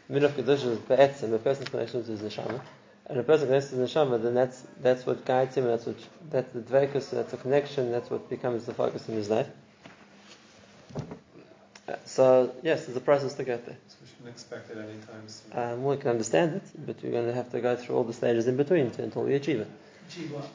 The 0.07 0.13
middle 0.13 0.29
of 0.29 0.35
Kedusha 0.35 0.71
is 0.71 0.79
Be'etzim, 0.79 1.31
the 1.31 1.39
person's 1.39 1.69
connection 1.69 2.03
to 2.03 2.11
his 2.11 2.21
neshama. 2.21 2.61
And 3.09 3.17
a 3.19 3.23
person 3.23 3.47
connects 3.47 3.69
to 3.69 3.75
the 3.75 3.85
neshama, 3.85 4.21
then 4.21 4.33
that's 4.33 4.61
that's 4.81 5.05
what 5.05 5.23
guides 5.25 5.55
him, 5.55 5.63
that's 5.63 5.85
what 5.85 5.95
that's 6.29 6.51
the 6.53 6.59
dvekus, 6.59 7.09
that's 7.11 7.31
the 7.31 7.37
connection, 7.37 7.91
that's 7.91 8.09
what 8.09 8.29
becomes 8.29 8.65
the 8.65 8.73
focus 8.73 9.07
in 9.07 9.15
his 9.15 9.29
life. 9.29 9.47
Uh, 11.87 11.95
So 12.05 12.53
yes, 12.63 12.85
there's 12.85 12.97
a 12.97 13.01
process 13.01 13.33
to 13.35 13.43
get 13.45 13.65
there. 13.65 13.77
So 13.87 13.95
we 14.01 14.07
shouldn't 14.09 14.29
expect 14.29 14.69
it 14.71 14.77
anytime 14.77 15.27
soon. 15.27 15.51
Um, 15.57 15.83
we 15.85 15.95
can 15.97 16.09
understand 16.09 16.55
it, 16.55 16.63
but 16.85 17.01
we're 17.01 17.11
going 17.11 17.27
to 17.27 17.33
have 17.33 17.49
to 17.51 17.61
go 17.61 17.77
through 17.77 17.95
all 17.95 18.03
the 18.03 18.13
stages 18.13 18.45
in 18.47 18.57
between 18.57 18.91
to, 18.91 19.03
until 19.03 19.23
we 19.23 19.35
achieve 19.35 19.61
it. 19.61 19.69
achieve 20.09 20.31
what? 20.33 20.49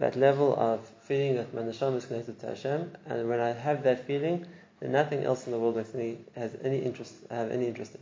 That 0.00 0.16
level 0.16 0.56
of 0.58 0.80
feeling 1.02 1.36
that 1.36 1.54
my 1.54 1.62
neshama 1.62 1.96
is 1.98 2.06
connected 2.06 2.40
to 2.40 2.46
Hashem, 2.48 2.90
and 3.06 3.28
when 3.28 3.38
I 3.38 3.52
have 3.52 3.84
that 3.84 4.06
feeling, 4.06 4.44
then 4.80 4.90
nothing 4.92 5.22
else 5.22 5.46
in 5.46 5.52
the 5.52 5.58
world 5.58 5.76
makes 5.76 5.94
any, 5.94 6.18
has 6.34 6.56
any 6.64 6.78
interest, 6.78 7.14
have 7.30 7.50
any 7.52 7.66
interest 7.68 7.94
in. 7.94 8.00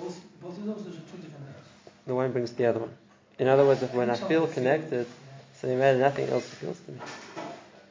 Both, 0.00 0.20
both 0.40 0.56
of 0.56 0.64
those, 0.64 0.84
those 0.84 0.94
are 0.94 1.00
two 1.10 1.18
different 1.18 1.44
things. 1.44 1.73
The 2.06 2.14
one 2.14 2.32
brings 2.32 2.52
the 2.52 2.66
other 2.66 2.80
one. 2.80 2.96
In 3.38 3.48
other 3.48 3.64
words, 3.64 3.82
when 3.92 4.10
I 4.10 4.16
feel 4.16 4.46
connected, 4.46 5.06
so 5.60 5.68
you 5.68 5.76
made 5.76 5.98
nothing 5.98 6.28
else 6.28 6.52
appeals 6.52 6.78
to 6.80 6.92
me. 6.92 6.98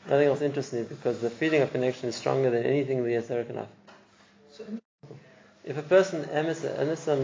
Nothing 0.07 0.27
else 0.27 0.41
interests 0.41 0.73
me 0.73 0.83
because 0.83 1.19
the 1.19 1.29
feeling 1.29 1.61
of 1.61 1.71
connection 1.71 2.09
is 2.09 2.15
stronger 2.15 2.49
than 2.49 2.63
anything 2.63 3.03
the 3.03 3.11
Yetzer 3.11 3.29
Hara 3.29 3.45
can 3.45 3.57
offer. 3.57 3.69
If 5.63 5.77
a 5.77 5.81
person 5.81 6.25
and 6.29 6.47
this 6.47 6.59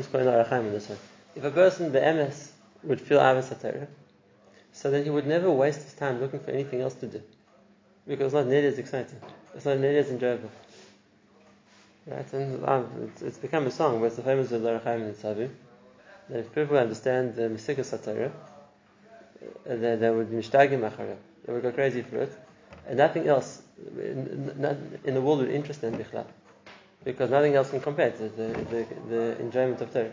going 0.07 0.27
in 0.27 0.71
this 0.71 0.89
one. 0.89 0.97
If 1.35 1.43
a 1.43 1.51
person 1.51 1.91
the 1.91 1.99
emes 1.99 2.51
would 2.83 3.01
feel 3.01 3.19
HaTorah, 3.19 3.87
so 4.71 4.89
then 4.89 5.03
he 5.03 5.09
would 5.09 5.27
never 5.27 5.51
waste 5.51 5.83
his 5.83 5.93
time 5.93 6.21
looking 6.21 6.39
for 6.39 6.51
anything 6.51 6.81
else 6.81 6.93
to 6.95 7.07
do, 7.07 7.21
because 8.07 8.27
it's 8.27 8.33
not 8.33 8.47
nearly 8.47 8.67
as 8.67 8.79
exciting. 8.79 9.19
It's 9.55 9.65
not 9.65 9.77
nearly 9.79 9.97
as 9.97 10.09
enjoyable. 10.09 10.51
Right, 12.07 12.33
and 12.33 12.65
um, 12.65 12.87
it's, 13.03 13.21
it's 13.21 13.37
become 13.37 13.67
a 13.67 13.71
song, 13.71 13.99
but 13.99 14.07
it's 14.07 14.15
the 14.15 14.23
famous 14.23 14.51
Arachaim 14.51 15.07
in 15.07 15.13
Tzavu. 15.13 15.49
That 16.29 16.39
if 16.39 16.53
people 16.53 16.77
understand 16.77 17.35
the 17.35 17.43
Mesikas 17.43 17.97
HaTorah, 17.97 18.31
uh, 18.31 19.75
they, 19.75 19.95
they 19.95 20.09
would 20.09 20.29
be 20.29 20.37
mishtagim 20.37 20.81
achareh. 20.89 21.17
They 21.45 21.53
would 21.53 21.63
go 21.63 21.71
crazy 21.71 22.01
for 22.01 22.17
it, 22.17 22.31
and 22.87 22.97
nothing 22.97 23.27
else 23.27 23.61
in, 23.97 24.53
in- 25.05 25.13
the 25.13 25.21
world 25.21 25.39
would 25.39 25.49
interest 25.49 25.81
them 25.81 25.97
bichlal 25.97 26.25
because 27.03 27.29
nothing 27.31 27.55
else 27.55 27.69
can 27.69 27.79
compare 27.81 28.11
to 28.11 28.29
the, 28.29 28.47
the, 28.69 28.85
the 29.09 29.39
enjoyment 29.39 29.81
of 29.81 29.91
Torah. 29.91 30.11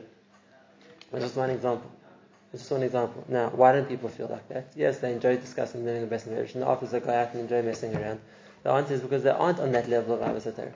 That's 1.13 1.25
just 1.25 1.37
one 1.37 1.51
example. 1.51 1.91
Just 2.53 2.71
one 2.71 2.83
example. 2.83 3.25
Now, 3.29 3.51
why 3.51 3.73
don't 3.73 3.89
people 3.89 4.09
feel 4.09 4.29
like 4.29 4.49
that? 4.49 4.67
Yes, 4.77 4.99
they 4.99 5.13
enjoy 5.13 5.37
discussing 5.37 5.85
learning 5.85 6.03
the 6.03 6.07
best 6.07 6.27
marriage, 6.27 6.55
and 6.55 6.63
the 6.63 6.67
officers 6.67 7.03
go 7.03 7.11
out 7.11 7.33
and 7.33 7.41
enjoy 7.41 7.63
messing 7.63 7.95
around. 7.97 8.21
The 8.63 8.71
answer 8.71 8.95
is 8.95 9.01
because 9.01 9.23
they 9.23 9.31
aren't 9.31 9.59
on 9.61 9.73
that 9.73 9.89
level 9.89 10.15
of 10.15 10.21
Avos 10.21 10.45
Torah. 10.55 10.73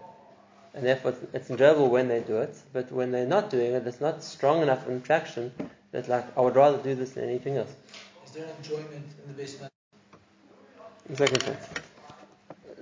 And 0.75 0.85
therefore, 0.85 1.15
it's, 1.33 1.51
enjoyable 1.51 1.89
when 1.89 2.09
they 2.09 2.21
do 2.21 2.39
it, 2.39 2.57
but 2.73 2.93
when 2.93 3.11
they're 3.11 3.27
not 3.27 3.51
doing 3.51 3.73
it, 3.73 3.87
it's 3.87 4.01
not 4.01 4.23
strong 4.23 4.63
enough 4.63 4.87
an 4.87 4.99
attraction 4.99 5.53
that, 5.93 6.09
like, 6.09 6.25
I 6.37 6.41
would 6.43 6.55
rather 6.55 6.79
do 6.79 6.95
this 6.95 7.13
than 7.13 7.25
anything 7.25 7.57
else. 7.57 7.75
is 8.25 8.33
there 8.33 8.47
enjoyment 8.59 9.07
in 9.23 9.29
the 9.29 9.35
basement? 9.35 9.73
Second 11.15 11.43
sense. 11.43 11.67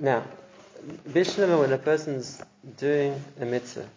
Now, 0.00 0.22
Bishlama, 1.08 1.60
when 1.60 1.72
a 1.72 1.78
person's 1.78 2.42
doing 2.76 3.20
a 3.40 3.44
mitzvah, 3.46 3.88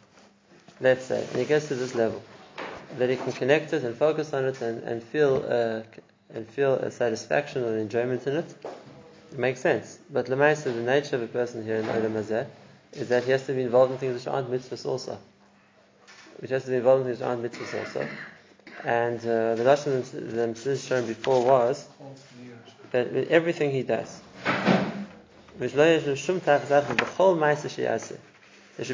let's 0.79 1.05
say, 1.05 1.21
and 1.21 1.37
he 1.37 1.45
gets 1.45 1.67
to 1.67 1.75
this 1.75 1.93
level, 1.95 2.21
that 2.97 3.09
he 3.09 3.17
can 3.17 3.31
connect 3.33 3.73
it 3.73 3.83
and 3.83 3.95
focus 3.95 4.33
on 4.33 4.45
it 4.45 4.61
and, 4.61 4.83
and 4.83 5.03
feel 5.03 5.45
uh, 5.47 5.81
and 6.33 6.47
feel 6.47 6.75
a 6.75 6.91
satisfaction 6.91 7.63
and 7.63 7.79
enjoyment 7.79 8.25
in 8.25 8.37
it, 8.37 8.55
it 9.31 9.37
makes 9.37 9.59
sense. 9.59 9.99
But 10.09 10.27
Lamaisa, 10.27 10.73
the 10.73 10.81
nature 10.81 11.17
of 11.17 11.23
a 11.23 11.27
person 11.27 11.63
here 11.63 11.77
in 11.77 11.85
Olam 11.85 12.13
Hazeh, 12.13 12.47
is 12.93 13.09
that 13.09 13.23
he 13.23 13.31
has 13.31 13.45
to 13.45 13.53
be 13.53 13.61
involved 13.61 13.91
in 13.91 13.97
things 13.97 14.13
which 14.13 14.27
aren't 14.27 14.51
mitzvahs 14.51 14.85
also. 14.85 15.17
Which 16.39 16.51
has 16.51 16.65
to 16.65 16.71
be 16.71 16.77
involved 16.77 17.01
in 17.01 17.07
things 17.07 17.19
which 17.19 17.27
aren't 17.27 17.43
mitzvahs 17.43 17.79
also. 17.79 18.07
And 18.83 19.19
uh, 19.19 19.55
the 19.55 19.63
Lashon 19.63 20.09
that 20.11 20.55
Mrs. 20.55 20.87
shown 20.87 21.05
before 21.05 21.45
was 21.45 21.87
that 22.91 23.13
with 23.13 23.29
everything 23.29 23.69
he 23.71 23.83
does, 23.83 24.19
there 25.59 25.69
should 25.69 25.77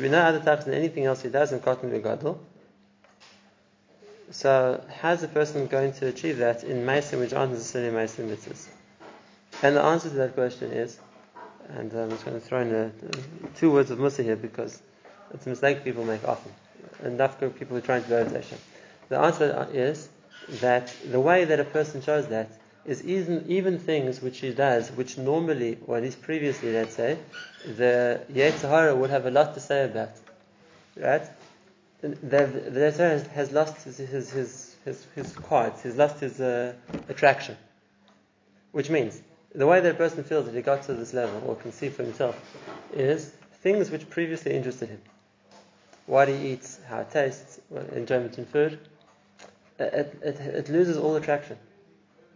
be 0.02 0.10
no 0.10 0.20
other 0.20 0.42
types 0.42 0.66
than 0.66 0.74
anything 0.74 1.06
else 1.06 1.22
he 1.22 1.30
does 1.30 1.54
in 1.54 1.62
Cotton 1.62 1.90
Begadol. 1.90 2.38
So, 4.32 4.84
how's 5.00 5.24
a 5.24 5.30
person 5.30 5.68
going 5.68 5.94
to 5.94 6.08
achieve 6.08 6.40
that 6.40 6.66
in 6.66 6.86
Meisim 6.86 7.20
which 7.20 7.32
aren't 7.32 7.54
necessarily 7.54 7.96
Meisim 7.96 8.30
mitzvahs? 8.30 8.68
And 9.64 9.78
the 9.78 9.82
answer 9.82 10.10
to 10.10 10.16
that 10.16 10.34
question 10.34 10.74
is, 10.74 11.00
and 11.69 11.93
I'm 11.93 12.10
just 12.10 12.25
going 12.25 12.39
to 12.39 12.45
throw 12.45 12.62
in 12.62 12.73
a, 12.73 12.91
two 13.58 13.71
words 13.71 13.91
of 13.91 13.99
Musa 13.99 14.23
here 14.23 14.36
because 14.36 14.82
it's 15.34 15.45
a 15.45 15.49
mistake 15.49 15.84
people 15.84 16.06
make 16.06 16.27
often. 16.27 16.51
Enough 17.03 17.39
people 17.39 17.67
who 17.67 17.77
are 17.77 17.82
trying 17.82 18.03
to 18.03 18.10
go 18.10 18.23
to 18.23 18.30
Hashem. 18.30 18.58
The 19.10 19.19
answer 19.19 19.67
is 19.73 20.10
that 20.62 20.93
the 21.10 21.19
way 21.19 21.45
that 21.45 21.60
a 21.60 21.63
person 21.63 22.01
shows 22.01 22.27
that 22.27 22.49
is 22.86 23.03
even, 23.03 23.45
even 23.47 23.77
things 23.77 24.21
which 24.21 24.39
he 24.39 24.53
does, 24.53 24.89
which 24.91 25.17
normally, 25.17 25.77
or 25.86 25.97
at 25.97 26.03
least 26.03 26.21
previously, 26.21 26.71
let's 26.71 26.95
say, 26.95 27.17
the 27.65 28.21
Yetzer 28.32 28.69
Hara 28.69 28.95
would 28.95 29.10
have 29.10 29.25
a 29.25 29.32
lot 29.32 29.53
to 29.56 29.60
say 29.60 29.84
about. 29.84 30.12
Right? 30.95 31.23
The, 32.01 32.08
the 32.08 32.80
Yetzer 32.80 32.97
Hara 32.97 33.19
has, 33.34 33.51
lost 33.51 33.84
his, 33.84 33.97
his, 33.97 34.32
his, 34.32 34.75
his, 34.86 35.06
his 35.15 35.34
cards, 35.34 35.84
he's 35.84 35.95
lost 35.95 36.21
his 36.21 36.39
uh, 36.39 36.73
attraction. 37.10 37.58
Which 38.71 38.89
means, 38.89 39.21
the 39.54 39.66
way 39.66 39.80
that 39.80 39.92
a 39.92 39.96
person 39.96 40.24
feels 40.24 40.46
that 40.46 40.56
he 40.56 40.62
got 40.62 40.84
to 40.84 40.94
this 40.94 41.14
level, 41.14 41.42
or 41.46 41.56
can 41.56 41.72
see 41.72 41.90
for 41.90 42.04
himself, 42.04 42.40
is 42.94 43.32
things 43.62 43.90
which 43.90 44.10
previously 44.10 44.54
interested 44.54 44.90
him. 44.90 45.02
What 46.06 46.28
he 46.28 46.54
eats, 46.54 46.80
how 46.88 47.00
it 47.00 47.12
tastes, 47.12 47.60
enjoyment 47.94 48.38
in 48.38 48.46
food, 48.46 48.80
it, 49.80 50.18
it, 50.22 50.40
it 50.40 50.70
loses 50.70 50.98
all 50.98 51.16
attraction 51.16 51.58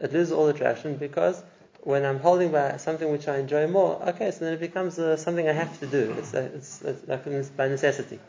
it 0.01 0.11
loses 0.11 0.31
all 0.31 0.47
attraction 0.47 0.95
because 0.95 1.43
when 1.81 2.05
I'm 2.05 2.19
holding 2.19 2.51
by 2.51 2.77
something 2.77 3.11
which 3.11 3.27
I 3.27 3.37
enjoy 3.37 3.67
more, 3.67 4.01
okay, 4.09 4.31
so 4.31 4.45
then 4.45 4.53
it 4.53 4.59
becomes 4.59 4.99
uh, 4.99 5.15
something 5.15 5.47
I 5.47 5.53
have 5.53 5.79
to 5.79 5.87
do. 5.87 6.13
It's, 6.17 6.33
uh, 6.33 6.49
it's, 6.53 6.81
it's 6.81 7.07
like 7.07 7.57
by 7.57 7.67
necessity, 7.67 8.19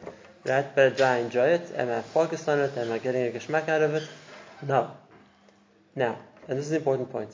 right? 0.45 0.67
But 0.75 0.97
do 0.97 1.05
I 1.05 1.19
enjoy 1.19 1.49
it? 1.49 1.73
Am 1.77 1.91
I 1.91 2.03
focused 2.03 2.49
on 2.49 2.61
it? 2.61 2.77
Am 2.77 2.93
I 2.93 2.99
getting 2.99 3.27
a 3.27 3.31
geschmack 3.31 3.69
out 3.69 3.83
of 3.83 3.95
it? 3.95 4.09
No. 4.67 4.91
Now, 5.97 6.19
and 6.49 6.59
this 6.59 6.67
is 6.67 6.73
an 6.73 6.79
important 6.79 7.11
point. 7.11 7.31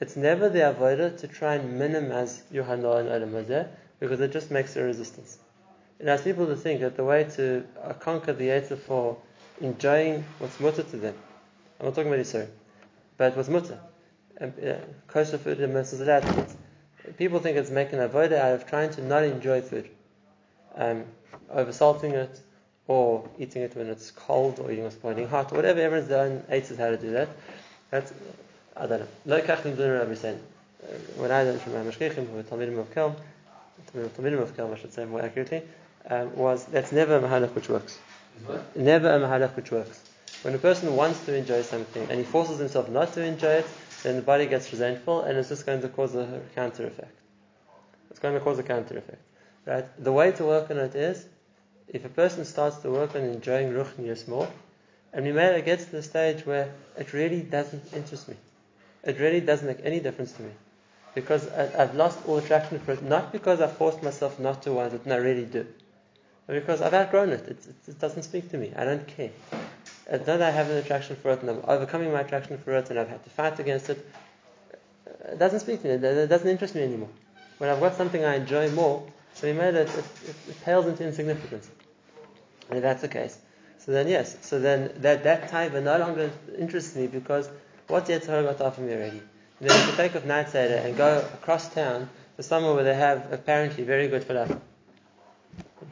It's 0.00 0.16
never 0.16 0.48
the 0.48 0.60
avodah 0.60 1.18
to 1.18 1.28
try 1.28 1.54
and 1.54 1.78
minimize 1.78 2.42
your 2.50 2.64
hana 2.64 2.90
and 2.92 3.08
adam 3.08 3.66
because 3.98 4.20
it 4.20 4.32
just 4.32 4.50
makes 4.50 4.76
a 4.76 4.82
resistance. 4.82 5.38
It 5.98 6.06
has 6.06 6.22
people 6.22 6.46
to 6.46 6.56
think 6.56 6.80
that 6.80 6.96
the 6.96 7.04
way 7.04 7.24
to 7.36 7.64
uh, 7.82 7.94
conquer 7.94 8.34
the 8.34 8.48
yetzer 8.48 8.78
for 8.78 9.16
enjoying 9.60 10.24
what's 10.38 10.60
mutter 10.60 10.82
to 10.82 10.96
them. 10.96 11.14
I'm 11.80 11.86
not 11.86 11.94
talking 11.94 12.12
about 12.12 12.24
Yisrael 12.24 12.48
but 13.16 13.36
was 13.36 13.48
mutter. 13.48 13.78
Kosher 15.08 15.38
food 15.38 15.60
and 15.60 15.72
to. 15.72 16.56
People 17.16 17.38
think 17.38 17.56
it's 17.56 17.70
making 17.70 17.98
a 17.98 18.08
voda 18.08 18.42
out 18.42 18.54
of 18.54 18.66
trying 18.66 18.90
to 18.90 19.02
not 19.02 19.24
enjoy 19.24 19.62
food, 19.62 19.88
um, 20.74 21.04
over 21.50 21.72
salting 21.72 22.12
it, 22.12 22.40
or 22.88 23.28
eating 23.38 23.62
it 23.62 23.74
when 23.76 23.86
it's 23.86 24.10
cold, 24.10 24.58
or 24.58 24.70
eating 24.70 24.84
it 24.84 24.94
when 25.00 25.14
boiling 25.14 25.28
hot, 25.28 25.52
or 25.52 25.56
whatever. 25.56 25.80
Everyone's 25.80 26.10
own 26.10 26.44
aids 26.50 26.76
how 26.76 26.90
to 26.90 26.96
do 26.96 27.12
that. 27.12 27.28
That's 27.90 28.12
I 28.78 28.86
don't 28.86 29.00
know. 29.00 29.06
Lo 29.24 29.40
kachlim 29.40 29.76
dunner 29.76 29.98
Rabbi. 30.00 30.28
Uh, 30.28 30.86
when 31.16 31.32
I 31.32 31.44
learned 31.44 31.62
from 31.62 31.72
my 31.72 31.80
mashkichim, 31.80 32.28
who 32.28 32.36
were 32.36 32.42
Talmidim 32.42 32.78
of 32.78 32.94
Kelm, 32.94 33.16
Talmidim 33.94 34.42
of 34.42 34.54
Kelm, 34.54 34.74
I 34.74 34.78
should 34.78 34.92
say 34.92 35.06
more 35.06 35.22
accurately, 35.22 35.62
um, 36.10 36.36
was 36.36 36.66
that's 36.66 36.92
never 36.92 37.16
a 37.16 37.20
mahalach 37.20 37.54
which 37.54 37.68
works. 37.70 37.98
Never 38.74 39.08
a 39.10 39.18
mahalach 39.18 39.56
which 39.56 39.70
works. 39.70 40.02
When 40.42 40.54
a 40.54 40.58
person 40.58 40.94
wants 40.94 41.24
to 41.24 41.34
enjoy 41.34 41.62
something 41.62 42.06
and 42.10 42.18
he 42.18 42.24
forces 42.24 42.58
himself 42.58 42.90
not 42.90 43.14
to 43.14 43.22
enjoy 43.22 43.54
it, 43.54 43.66
then 44.02 44.16
the 44.16 44.22
body 44.22 44.46
gets 44.46 44.70
resentful 44.70 45.22
and 45.22 45.38
it's 45.38 45.48
just 45.48 45.64
going 45.64 45.80
to 45.80 45.88
cause 45.88 46.14
a 46.14 46.40
counter 46.54 46.86
effect. 46.86 47.16
It's 48.10 48.20
going 48.20 48.34
to 48.34 48.40
cause 48.40 48.58
a 48.58 48.62
counter 48.62 48.98
effect. 48.98 49.22
Right? 49.64 49.86
The 50.02 50.12
way 50.12 50.32
to 50.32 50.44
work 50.44 50.70
on 50.70 50.76
it 50.76 50.94
is 50.94 51.26
if 51.88 52.04
a 52.04 52.10
person 52.10 52.44
starts 52.44 52.76
to 52.78 52.90
work 52.90 53.16
on 53.16 53.22
enjoying 53.22 53.72
ruchnius 53.72 54.28
more, 54.28 54.48
and 55.12 55.26
it 55.26 55.64
gets 55.64 55.86
to 55.86 55.92
the 55.92 56.02
stage 56.02 56.44
where 56.44 56.72
it 56.98 57.12
really 57.14 57.40
doesn't 57.40 57.94
interest 57.94 58.28
me. 58.28 58.36
It 59.06 59.18
really 59.18 59.40
doesn't 59.40 59.66
make 59.66 59.80
any 59.82 60.00
difference 60.00 60.32
to 60.32 60.42
me. 60.42 60.50
Because 61.14 61.48
I've 61.48 61.94
lost 61.94 62.18
all 62.26 62.36
attraction 62.36 62.78
for 62.80 62.92
it, 62.92 63.02
not 63.02 63.32
because 63.32 63.62
I 63.62 63.68
forced 63.68 64.02
myself 64.02 64.38
not 64.38 64.62
to 64.62 64.72
want 64.72 64.92
it, 64.92 65.04
and 65.04 65.12
I 65.14 65.16
really 65.16 65.46
do. 65.46 65.66
But 66.46 66.54
because 66.54 66.82
I've 66.82 66.92
outgrown 66.92 67.30
it. 67.30 67.40
It, 67.48 67.66
it, 67.66 67.88
it 67.88 67.98
doesn't 67.98 68.24
speak 68.24 68.50
to 68.50 68.58
me. 68.58 68.72
I 68.76 68.84
don't 68.84 69.06
care. 69.06 69.30
Now 70.10 70.18
that 70.18 70.42
I 70.42 70.50
have 70.50 70.70
an 70.70 70.76
attraction 70.76 71.16
for 71.16 71.32
it 71.32 71.40
and 71.40 71.50
I'm 71.50 71.62
overcoming 71.64 72.12
my 72.12 72.20
attraction 72.20 72.58
for 72.58 72.76
it 72.76 72.90
and 72.90 72.98
I've 72.98 73.08
had 73.08 73.24
to 73.24 73.30
fight 73.30 73.58
against 73.58 73.90
it, 73.90 74.06
it 75.24 75.38
doesn't 75.38 75.60
speak 75.60 75.82
to 75.82 75.88
me, 75.88 75.94
it 75.94 76.28
doesn't 76.28 76.48
interest 76.48 76.74
me 76.74 76.82
anymore. 76.82 77.08
When 77.58 77.70
I've 77.70 77.80
got 77.80 77.96
something 77.96 78.24
I 78.24 78.36
enjoy 78.36 78.70
more, 78.70 79.04
so 79.34 79.52
made 79.52 79.74
it, 79.74 79.88
it, 79.88 80.04
it, 80.48 80.64
pales 80.64 80.86
into 80.86 81.04
insignificance. 81.04 81.68
And 82.68 82.78
if 82.78 82.82
that's 82.82 83.02
the 83.02 83.08
case, 83.08 83.38
so 83.78 83.92
then 83.92 84.08
yes, 84.08 84.36
so 84.42 84.60
then 84.60 84.92
that, 84.98 85.24
that 85.24 85.48
type 85.48 85.72
no 85.72 85.98
longer 85.98 86.30
interests 86.56 86.94
me 86.94 87.06
because 87.06 87.48
what's 87.88 88.10
Yetzer 88.10 88.26
Hara 88.26 88.42
got 88.42 88.58
to 88.58 88.66
offer 88.66 88.80
me 88.80 88.92
already? 88.94 89.22
Then 89.60 89.70
if 89.70 89.90
you 89.90 89.96
take 89.96 90.16
off 90.16 90.24
night 90.24 90.50
Seder 90.50 90.76
and 90.76 90.96
go 90.96 91.18
across 91.34 91.72
town 91.72 92.08
to 92.36 92.42
somewhere 92.42 92.74
where 92.74 92.84
they 92.84 92.94
have 92.94 93.32
apparently 93.32 93.84
very 93.84 94.08
good 94.08 94.22
falafel. 94.22 94.60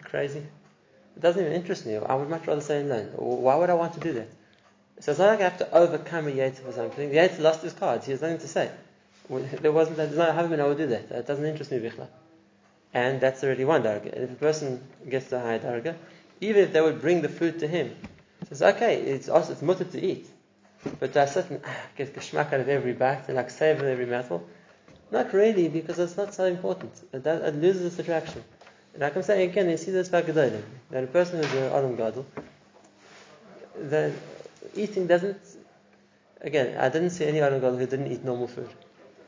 Crazy? 0.02 0.40
It 1.16 1.22
doesn't 1.22 1.40
even 1.40 1.54
interest 1.54 1.86
me. 1.86 1.96
I 1.96 2.14
would 2.14 2.28
much 2.28 2.46
rather 2.46 2.60
say 2.60 2.82
no. 2.82 3.00
Why 3.16 3.54
would 3.56 3.70
I 3.70 3.74
want 3.74 3.94
to 3.94 4.00
do 4.00 4.12
that? 4.14 4.28
So 5.00 5.12
it's 5.12 5.18
not 5.18 5.28
like 5.28 5.40
I 5.40 5.44
have 5.44 5.58
to 5.58 5.72
overcome 5.72 6.28
a 6.28 6.30
Yates 6.30 6.60
for 6.60 6.72
something. 6.72 7.08
The 7.08 7.16
Yates 7.16 7.38
lost 7.38 7.62
his 7.62 7.72
cards. 7.72 8.06
He 8.06 8.12
has 8.12 8.20
nothing 8.20 8.38
to 8.38 8.48
say. 8.48 8.70
There 9.28 9.72
wasn't. 9.72 9.96
There's 9.96 10.16
no 10.16 10.30
husband 10.32 10.60
I 10.60 10.66
would 10.66 10.78
do 10.78 10.86
that. 10.88 11.10
It 11.10 11.26
doesn't 11.26 11.44
interest 11.44 11.70
me, 11.70 11.78
Bichla. 11.78 12.08
And 12.92 13.20
that's 13.20 13.42
already 13.42 13.64
one 13.64 13.82
darga. 13.82 14.06
If 14.06 14.30
a 14.30 14.34
person 14.34 14.80
gets 15.08 15.30
to 15.30 15.36
a 15.36 15.40
high 15.40 15.58
darga, 15.58 15.96
even 16.40 16.62
if 16.62 16.72
they 16.72 16.80
would 16.80 17.00
bring 17.00 17.22
the 17.22 17.28
food 17.28 17.58
to 17.60 17.66
him, 17.66 17.96
says, 18.48 18.62
okay. 18.62 19.00
It's 19.00 19.28
also 19.28 19.52
it's 19.52 19.62
mutter 19.62 19.84
to 19.84 20.00
eat, 20.00 20.28
but 21.00 21.16
I 21.16 21.22
a 21.22 21.28
certain 21.28 21.60
ah, 21.64 21.76
get 21.96 22.14
geschmack 22.14 22.52
out 22.52 22.60
of 22.60 22.68
every 22.68 22.92
bite 22.92 23.28
and 23.28 23.36
like 23.36 23.50
savor 23.50 23.88
every 23.88 24.06
mouthful. 24.06 24.46
Not 25.10 25.32
really, 25.32 25.68
because 25.68 25.98
it's 25.98 26.16
not 26.16 26.34
so 26.34 26.44
important. 26.44 26.92
It, 27.12 27.22
does, 27.22 27.42
it 27.42 27.60
loses 27.60 27.86
its 27.86 27.98
attraction. 27.98 28.42
And 28.94 29.04
I 29.04 29.10
can 29.10 29.22
say 29.22 29.44
again, 29.44 29.68
you 29.68 29.76
see 29.76 29.90
this 29.90 30.08
by 30.08 30.22
Gedolim, 30.22 30.62
that 30.90 31.04
a 31.04 31.06
person 31.06 31.42
who's 31.42 31.52
an 31.52 31.72
Adam 31.72 31.96
Gadol, 31.96 32.26
the 33.80 34.12
eating 34.74 35.06
doesn't, 35.06 35.40
again, 36.40 36.78
I 36.78 36.88
didn't 36.88 37.10
see 37.10 37.26
any 37.26 37.40
Adam 37.40 37.60
Gadol 37.60 37.76
who 37.76 37.86
didn't 37.86 38.10
eat 38.10 38.24
normal 38.24 38.48
food. 38.48 38.70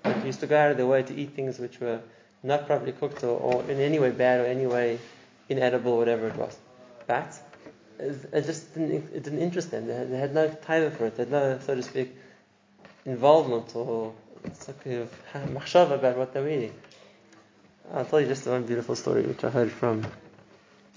But 0.03 0.25
used 0.25 0.41
to 0.41 0.47
go 0.47 0.57
out 0.57 0.71
of 0.71 0.77
their 0.77 0.87
way 0.87 1.03
to 1.03 1.15
eat 1.15 1.35
things 1.35 1.59
which 1.59 1.81
were 1.81 2.01
not 2.43 2.67
properly 2.67 2.93
cooked 2.93 3.25
or, 3.25 3.39
or 3.39 3.63
in 3.71 3.81
any 3.81 3.99
way 3.99 4.11
bad 4.11 4.41
or 4.41 4.47
any 4.47 4.67
way 4.67 4.99
inedible 5.49 5.93
or 5.93 5.99
whatever 5.99 6.29
it 6.29 6.37
was. 6.37 6.57
But 7.07 7.35
it 7.99 8.45
just 8.45 8.75
didn't, 8.75 8.93
it 9.15 9.23
didn't 9.25 9.41
interest 9.41 9.71
them. 9.71 9.87
They 9.87 9.95
had, 9.95 10.11
they 10.11 10.19
had 10.19 10.35
no 10.35 10.49
time 10.49 10.91
for 10.91 11.07
it. 11.07 11.17
They 11.17 11.23
had 11.23 11.33
no, 11.33 11.59
so 11.65 11.75
to 11.75 11.83
speak, 11.83 12.15
involvement 13.05 13.75
or 13.75 14.15
machshava 14.45 15.93
about 15.93 16.17
what 16.17 16.35
they 16.35 16.41
were 16.41 16.49
eating. 16.49 16.75
I'll 17.93 18.05
tell 18.05 18.21
you 18.21 18.27
just 18.27 18.47
one 18.47 18.65
beautiful 18.65 18.97
story 18.97 19.23
which 19.23 19.45
I 19.45 19.51
heard 19.51 19.71
from, 19.71 20.03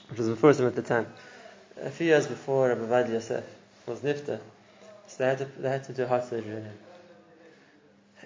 which 0.09 0.19
was 0.19 0.29
before 0.29 0.51
him 0.51 0.67
at 0.67 0.75
the 0.75 0.81
time. 0.81 1.07
A 1.81 1.89
few 1.89 2.07
years 2.07 2.27
before 2.27 2.69
Rabbi 2.69 2.81
Ovadia 2.81 3.13
Yosef 3.13 3.43
was 3.85 3.99
nifta, 3.99 4.39
so 5.07 5.15
they 5.17 5.25
had, 5.25 5.37
to, 5.37 5.45
they 5.59 5.69
had 5.69 5.83
to 5.85 5.93
do 5.93 6.05
heart 6.05 6.25
surgery 6.25 6.55
on 6.55 6.63
him. 6.63 6.77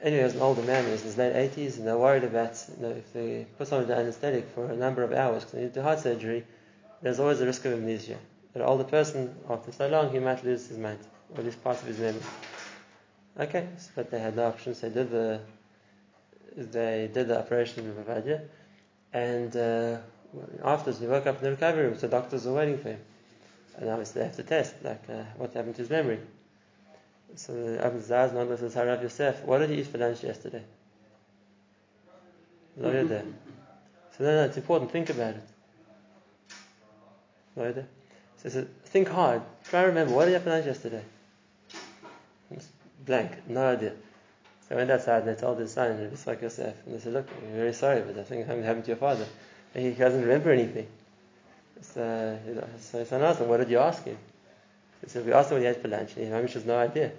Anyway, 0.01 0.19
he 0.19 0.23
was 0.23 0.35
an 0.35 0.41
older 0.41 0.61
man, 0.63 0.85
he 0.85 0.91
was 0.91 1.01
in 1.01 1.07
his 1.07 1.17
late 1.17 1.33
80s, 1.33 1.77
and 1.77 1.87
they're 1.87 1.97
worried 1.97 2.23
about 2.23 2.57
you 2.77 2.83
know, 2.83 2.91
if 2.91 3.13
they 3.13 3.45
put 3.57 3.67
someone 3.67 3.89
under 3.89 4.01
anesthetic 4.01 4.47
for 4.55 4.65
a 4.65 4.75
number 4.75 5.03
of 5.03 5.13
hours 5.13 5.43
because 5.43 5.51
they 5.53 5.61
need 5.61 5.73
to 5.73 5.79
do 5.79 5.81
heart 5.81 5.99
surgery, 5.99 6.45
there's 7.01 7.19
always 7.19 7.41
a 7.41 7.45
risk 7.45 7.63
of 7.65 7.73
amnesia. 7.73 8.17
An 8.55 8.61
older 8.61 8.83
person, 8.83 9.35
after 9.49 9.71
so 9.71 9.87
long, 9.87 10.11
he 10.11 10.19
might 10.19 10.43
lose 10.43 10.67
his 10.67 10.77
mind, 10.77 10.99
or 11.35 11.43
lose 11.43 11.55
parts 11.55 11.81
of 11.81 11.87
his 11.87 11.99
memory. 11.99 12.21
Okay, 13.39 13.67
but 13.95 14.11
they 14.11 14.19
had 14.19 14.35
no 14.35 14.45
options. 14.45 14.81
They 14.81 14.89
did 14.89 15.09
the 15.09 15.39
they 16.55 17.09
did 17.11 17.29
the 17.29 17.39
operation 17.39 17.85
in 17.85 17.95
Bavaria, 17.95 18.41
and 19.11 19.55
uh, 19.55 19.97
afterwards 20.63 20.99
he 20.99 21.07
woke 21.07 21.25
up 21.25 21.37
in 21.37 21.43
the 21.43 21.51
recovery 21.51 21.85
room, 21.85 21.97
so 21.97 22.07
doctors 22.07 22.45
were 22.45 22.53
waiting 22.53 22.77
for 22.77 22.89
him. 22.89 22.99
And 23.77 23.89
obviously 23.89 24.21
they 24.21 24.27
have 24.27 24.35
to 24.35 24.43
test, 24.43 24.75
like, 24.83 25.01
uh, 25.09 25.23
what 25.37 25.53
happened 25.53 25.75
to 25.75 25.81
his 25.81 25.89
memory. 25.89 26.19
So 27.35 27.53
Abu 27.81 27.99
Zaz 27.99 28.31
Nagla 28.31 28.59
says, 28.59 28.75
Harav 28.75 29.01
Yosef, 29.01 29.43
what 29.45 29.59
did 29.59 29.71
you 29.71 29.77
eat 29.77 29.87
for 29.87 29.97
lunch 29.97 30.23
yesterday? 30.23 30.63
No, 32.77 32.91
you're 32.91 33.03
there. 33.05 33.25
So 34.15 34.23
no, 34.23 34.35
no, 34.35 34.43
it's 34.45 34.57
important, 34.57 34.91
think 34.91 35.09
about 35.09 35.35
it. 35.35 35.43
No, 37.55 37.85
So, 38.43 38.49
so 38.49 38.67
think 38.85 39.07
hard. 39.07 39.41
try 39.63 39.81
to 39.81 39.87
remember, 39.87 40.13
what 40.13 40.25
did 40.25 40.31
you 40.31 40.33
have 40.35 40.43
for 40.43 40.49
lunch 40.49 40.65
yesterday? 40.65 41.03
Blank, 43.05 43.49
no 43.49 43.71
idea. 43.71 43.93
So 44.67 44.75
I 44.75 44.77
went 44.77 44.91
outside 44.91 45.23
and 45.23 45.31
I 45.31 45.33
told 45.33 45.59
his 45.59 45.73
son, 45.73 45.91
it's 45.91 46.27
like 46.27 46.41
Yosef, 46.41 46.73
and 46.85 46.95
they 46.95 46.99
said, 46.99 47.13
look, 47.13 47.27
we're 47.41 47.55
very 47.55 47.73
sorry, 47.73 48.01
but 48.01 48.17
I 48.17 48.23
think 48.23 48.45
something 48.45 48.63
happened 48.63 48.85
to 48.85 48.91
your 48.91 48.97
father. 48.97 49.25
And 49.73 49.85
he 49.85 49.91
doesn't 49.91 50.21
remember 50.21 50.51
anything. 50.51 50.87
So, 51.81 52.39
so 52.79 52.99
his 52.99 53.09
son 53.09 53.21
asked 53.23 53.41
him, 53.41 53.49
what 53.49 53.57
did 53.57 53.69
you 53.69 53.79
ask 53.79 54.05
him? 54.05 54.17
He 55.01 55.09
said, 55.09 55.25
we 55.25 55.33
asked 55.33 55.51
him 55.51 55.55
what 55.55 55.61
he 55.61 55.67
had 55.67 55.81
for 55.81 55.89
lunch, 55.89 56.15
and 56.15 56.25
he 56.25 56.53
has 56.53 56.65
no 56.65 56.77
idea. 56.77 57.11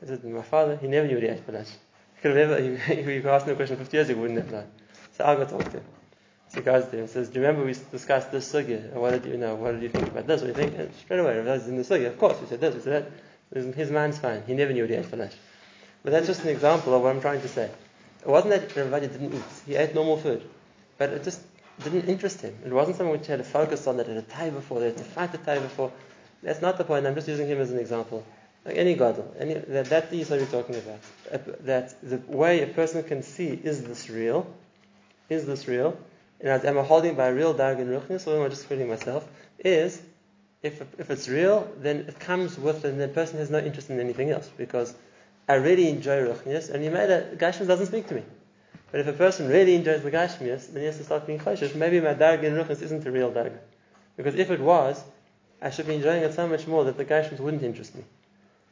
He 0.00 0.06
said, 0.06 0.22
my 0.24 0.42
father, 0.42 0.76
he 0.76 0.86
never 0.86 1.06
knew 1.06 1.14
what 1.14 1.22
he 1.22 1.28
had 1.28 1.44
for 1.44 1.52
lunch. 1.52 1.68
He 2.16 2.22
could 2.22 2.36
have 2.36 2.48
never, 2.50 2.62
if 2.92 3.06
you 3.06 3.30
asked 3.30 3.46
him 3.46 3.52
a 3.52 3.56
question 3.56 3.76
50 3.76 3.96
years 3.96 4.08
ago, 4.10 4.16
he 4.16 4.20
wouldn't 4.20 4.40
have 4.40 4.52
known. 4.52 4.70
So 5.16 5.24
I'll 5.24 5.36
go 5.36 5.44
talk 5.44 5.64
to 5.64 5.78
him. 5.78 5.84
So 6.54 6.60
he 6.60 6.64
goes 6.66 6.84
him 6.84 7.00
and 7.00 7.10
says, 7.10 7.28
Do 7.30 7.40
you 7.40 7.46
remember 7.46 7.66
we 7.66 7.74
discussed 7.90 8.30
this 8.30 8.52
sugya? 8.52 8.92
What 8.92 9.10
did 9.10 9.24
you 9.24 9.36
know? 9.36 9.56
What 9.56 9.72
did 9.72 9.82
you 9.82 9.88
think 9.88 10.06
about 10.06 10.28
this? 10.28 10.40
What 10.40 10.54
do 10.54 10.62
you 10.62 10.68
think? 10.68 10.78
And 10.78 10.94
straight 10.94 11.18
away, 11.18 11.36
Rav 11.36 11.68
in 11.68 11.76
the 11.76 11.82
sugya. 11.82 12.06
Of 12.06 12.18
course, 12.18 12.40
we 12.40 12.46
said 12.46 12.60
this, 12.60 12.76
we 12.76 12.80
said 12.80 13.10
that. 13.52 13.74
His 13.74 13.90
mind's 13.90 14.18
fine. 14.18 14.44
He 14.46 14.54
never 14.54 14.72
knew 14.72 14.82
what 14.82 14.90
he 14.90 14.96
had 14.96 15.06
for 15.06 15.16
lunch. 15.16 15.32
But 16.04 16.12
that's 16.12 16.28
just 16.28 16.42
an 16.42 16.50
example 16.50 16.94
of 16.94 17.02
what 17.02 17.10
I'm 17.10 17.20
trying 17.20 17.40
to 17.40 17.48
say. 17.48 17.70
It 18.20 18.28
wasn't 18.28 18.50
that 18.50 18.76
Rav 18.76 19.00
didn't 19.00 19.34
eat. 19.34 19.42
He 19.66 19.74
ate 19.74 19.96
normal 19.96 20.16
food. 20.16 20.48
But 20.96 21.10
it 21.10 21.24
just 21.24 21.40
didn't 21.82 22.08
interest 22.08 22.40
him. 22.40 22.56
It 22.64 22.72
wasn't 22.72 22.98
something 22.98 23.12
which 23.12 23.26
he 23.26 23.32
had 23.32 23.38
to 23.38 23.44
focus 23.44 23.88
on, 23.88 23.96
that 23.96 24.06
had 24.06 24.16
a 24.16 24.22
taiva 24.22 24.62
for, 24.62 24.78
that 24.78 24.86
had 24.86 24.96
to 24.98 25.04
fight 25.04 25.32
the 25.32 25.38
taiva 25.38 25.68
for. 25.68 25.90
That's 26.44 26.62
not 26.62 26.78
the 26.78 26.84
point. 26.84 27.04
I'm 27.04 27.16
just 27.16 27.26
using 27.26 27.48
him 27.48 27.60
as 27.60 27.72
an 27.72 27.78
example. 27.78 28.24
Like 28.64 28.76
any 28.76 28.94
gadol, 28.94 29.34
any 29.40 29.54
that, 29.54 29.86
that's 29.86 30.08
the 30.08 30.24
we're 30.30 30.46
talking 30.46 30.76
about. 30.76 31.64
That 31.66 32.00
the 32.02 32.18
way 32.28 32.62
a 32.62 32.66
person 32.68 33.02
can 33.02 33.22
see 33.22 33.48
is 33.48 33.82
this 33.82 34.08
real, 34.08 34.46
is 35.28 35.44
this 35.46 35.68
real, 35.68 35.98
and 36.40 36.64
am 36.64 36.78
I 36.78 36.82
holding 36.82 37.14
by 37.14 37.28
a 37.28 37.34
real 37.34 37.54
darg 37.54 37.80
in 37.80 37.88
ruchnis, 37.88 38.26
or 38.26 38.36
am 38.36 38.42
I 38.42 38.48
just 38.48 38.66
fooling 38.66 38.88
myself? 38.88 39.28
Is 39.58 40.00
if 40.62 40.80
if 40.98 41.10
it's 41.10 41.28
real, 41.28 41.70
then 41.78 42.06
it 42.08 42.18
comes 42.18 42.58
with, 42.58 42.84
and 42.84 43.00
the 43.00 43.08
person 43.08 43.38
has 43.38 43.50
no 43.50 43.58
interest 43.58 43.90
in 43.90 44.00
anything 44.00 44.30
else 44.30 44.50
because 44.56 44.94
I 45.48 45.54
really 45.54 45.88
enjoy 45.88 46.22
ruchnis, 46.22 46.70
and 46.70 46.84
you 46.84 46.90
made 46.90 47.10
a 47.10 47.36
gashmis 47.36 47.66
doesn't 47.66 47.86
speak 47.86 48.08
to 48.08 48.14
me. 48.14 48.22
But 48.90 49.00
if 49.00 49.06
a 49.08 49.12
person 49.12 49.48
really 49.48 49.74
enjoys 49.74 50.02
the 50.02 50.10
gashmis, 50.10 50.72
then 50.72 50.80
he 50.80 50.86
has 50.86 50.98
to 50.98 51.04
start 51.04 51.26
being 51.26 51.40
choshesh. 51.40 51.74
Maybe 51.74 52.00
my 52.00 52.14
darg 52.14 52.44
in 52.44 52.54
ruchnis 52.54 52.82
isn't 52.82 53.06
a 53.06 53.10
real 53.10 53.30
darg, 53.30 53.52
because 54.16 54.34
if 54.34 54.50
it 54.50 54.60
was, 54.60 55.02
I 55.60 55.70
should 55.70 55.86
be 55.86 55.94
enjoying 55.94 56.22
it 56.22 56.34
so 56.34 56.46
much 56.46 56.66
more 56.66 56.84
that 56.84 56.96
the 56.96 57.04
gashmis 57.04 57.40
wouldn't 57.40 57.62
interest 57.62 57.94
me. 57.94 58.04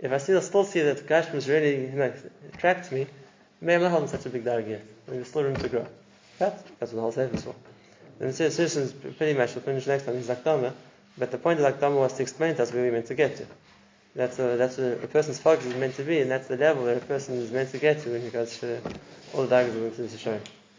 If 0.03 0.11
I 0.13 0.19
still, 0.19 0.43
still 0.43 0.65
see 0.65 0.81
that 0.83 1.07
Gashmis 1.07 1.49
really 1.49 1.87
you 1.87 1.93
know, 1.93 2.13
attracts 2.53 2.91
me, 2.91 3.07
maybe 3.61 3.77
I'm 3.77 3.83
not 3.83 3.93
holding 3.93 4.09
such 4.09 4.27
a 4.27 4.31
big 4.31 4.45
darg 4.45 4.67
yet. 4.67 4.83
There's 5.07 5.29
still 5.29 5.45
room 5.45 5.55
to 5.57 5.69
grow. 5.69 5.87
That's, 6.43 6.65
what 6.81 6.91
the 6.91 7.01
whole 7.01 7.13
sefer 7.13 7.37
is 7.37 7.45
for. 7.45 7.55
And 8.19 8.33
the 8.33 8.51
solution 8.51 8.83
is 8.83 8.93
pretty 8.93 9.39
much, 9.39 9.55
we'll 9.55 9.63
finish 9.63 9.87
next 9.87 10.07
time, 10.07 10.17
is 10.17 10.27
Zakdama, 10.27 10.73
but 11.17 11.31
the 11.31 11.39
point 11.39 11.61
of 11.61 11.67
Zakdama 11.73 11.97
was 11.97 12.15
to 12.15 12.23
explain 12.23 12.57
to 12.57 12.65
us 12.65 12.73
where 12.73 12.83
we're 12.83 12.93
meant 12.93 13.07
to 13.07 13.15
get 13.15 13.37
to. 13.37 13.47
That's, 14.17 14.39
a, 14.41 14.57
that's 14.57 14.79
a, 14.79 14.93
a 15.03 15.07
person's 15.07 15.39
focus 15.39 15.67
is 15.67 15.77
meant 15.77 15.95
to 15.97 16.03
be, 16.03 16.21
and 16.21 16.31
that's 16.31 16.49
the 16.49 16.57
level 16.57 16.85
that 16.87 16.97
a 16.97 17.01
person 17.01 17.37
is 17.37 17.53
meant 17.53 17.71
to 17.71 17.79
get 17.79 18.03
to 18.03 18.11
when 18.11 18.23
he 18.23 18.31
goes 18.31 18.59
to 18.59 18.81
all 19.35 19.47
the 19.47 19.55
dargas 19.55 19.77
of 19.87 19.97
the 19.97 20.03
Shayim. 20.05 20.41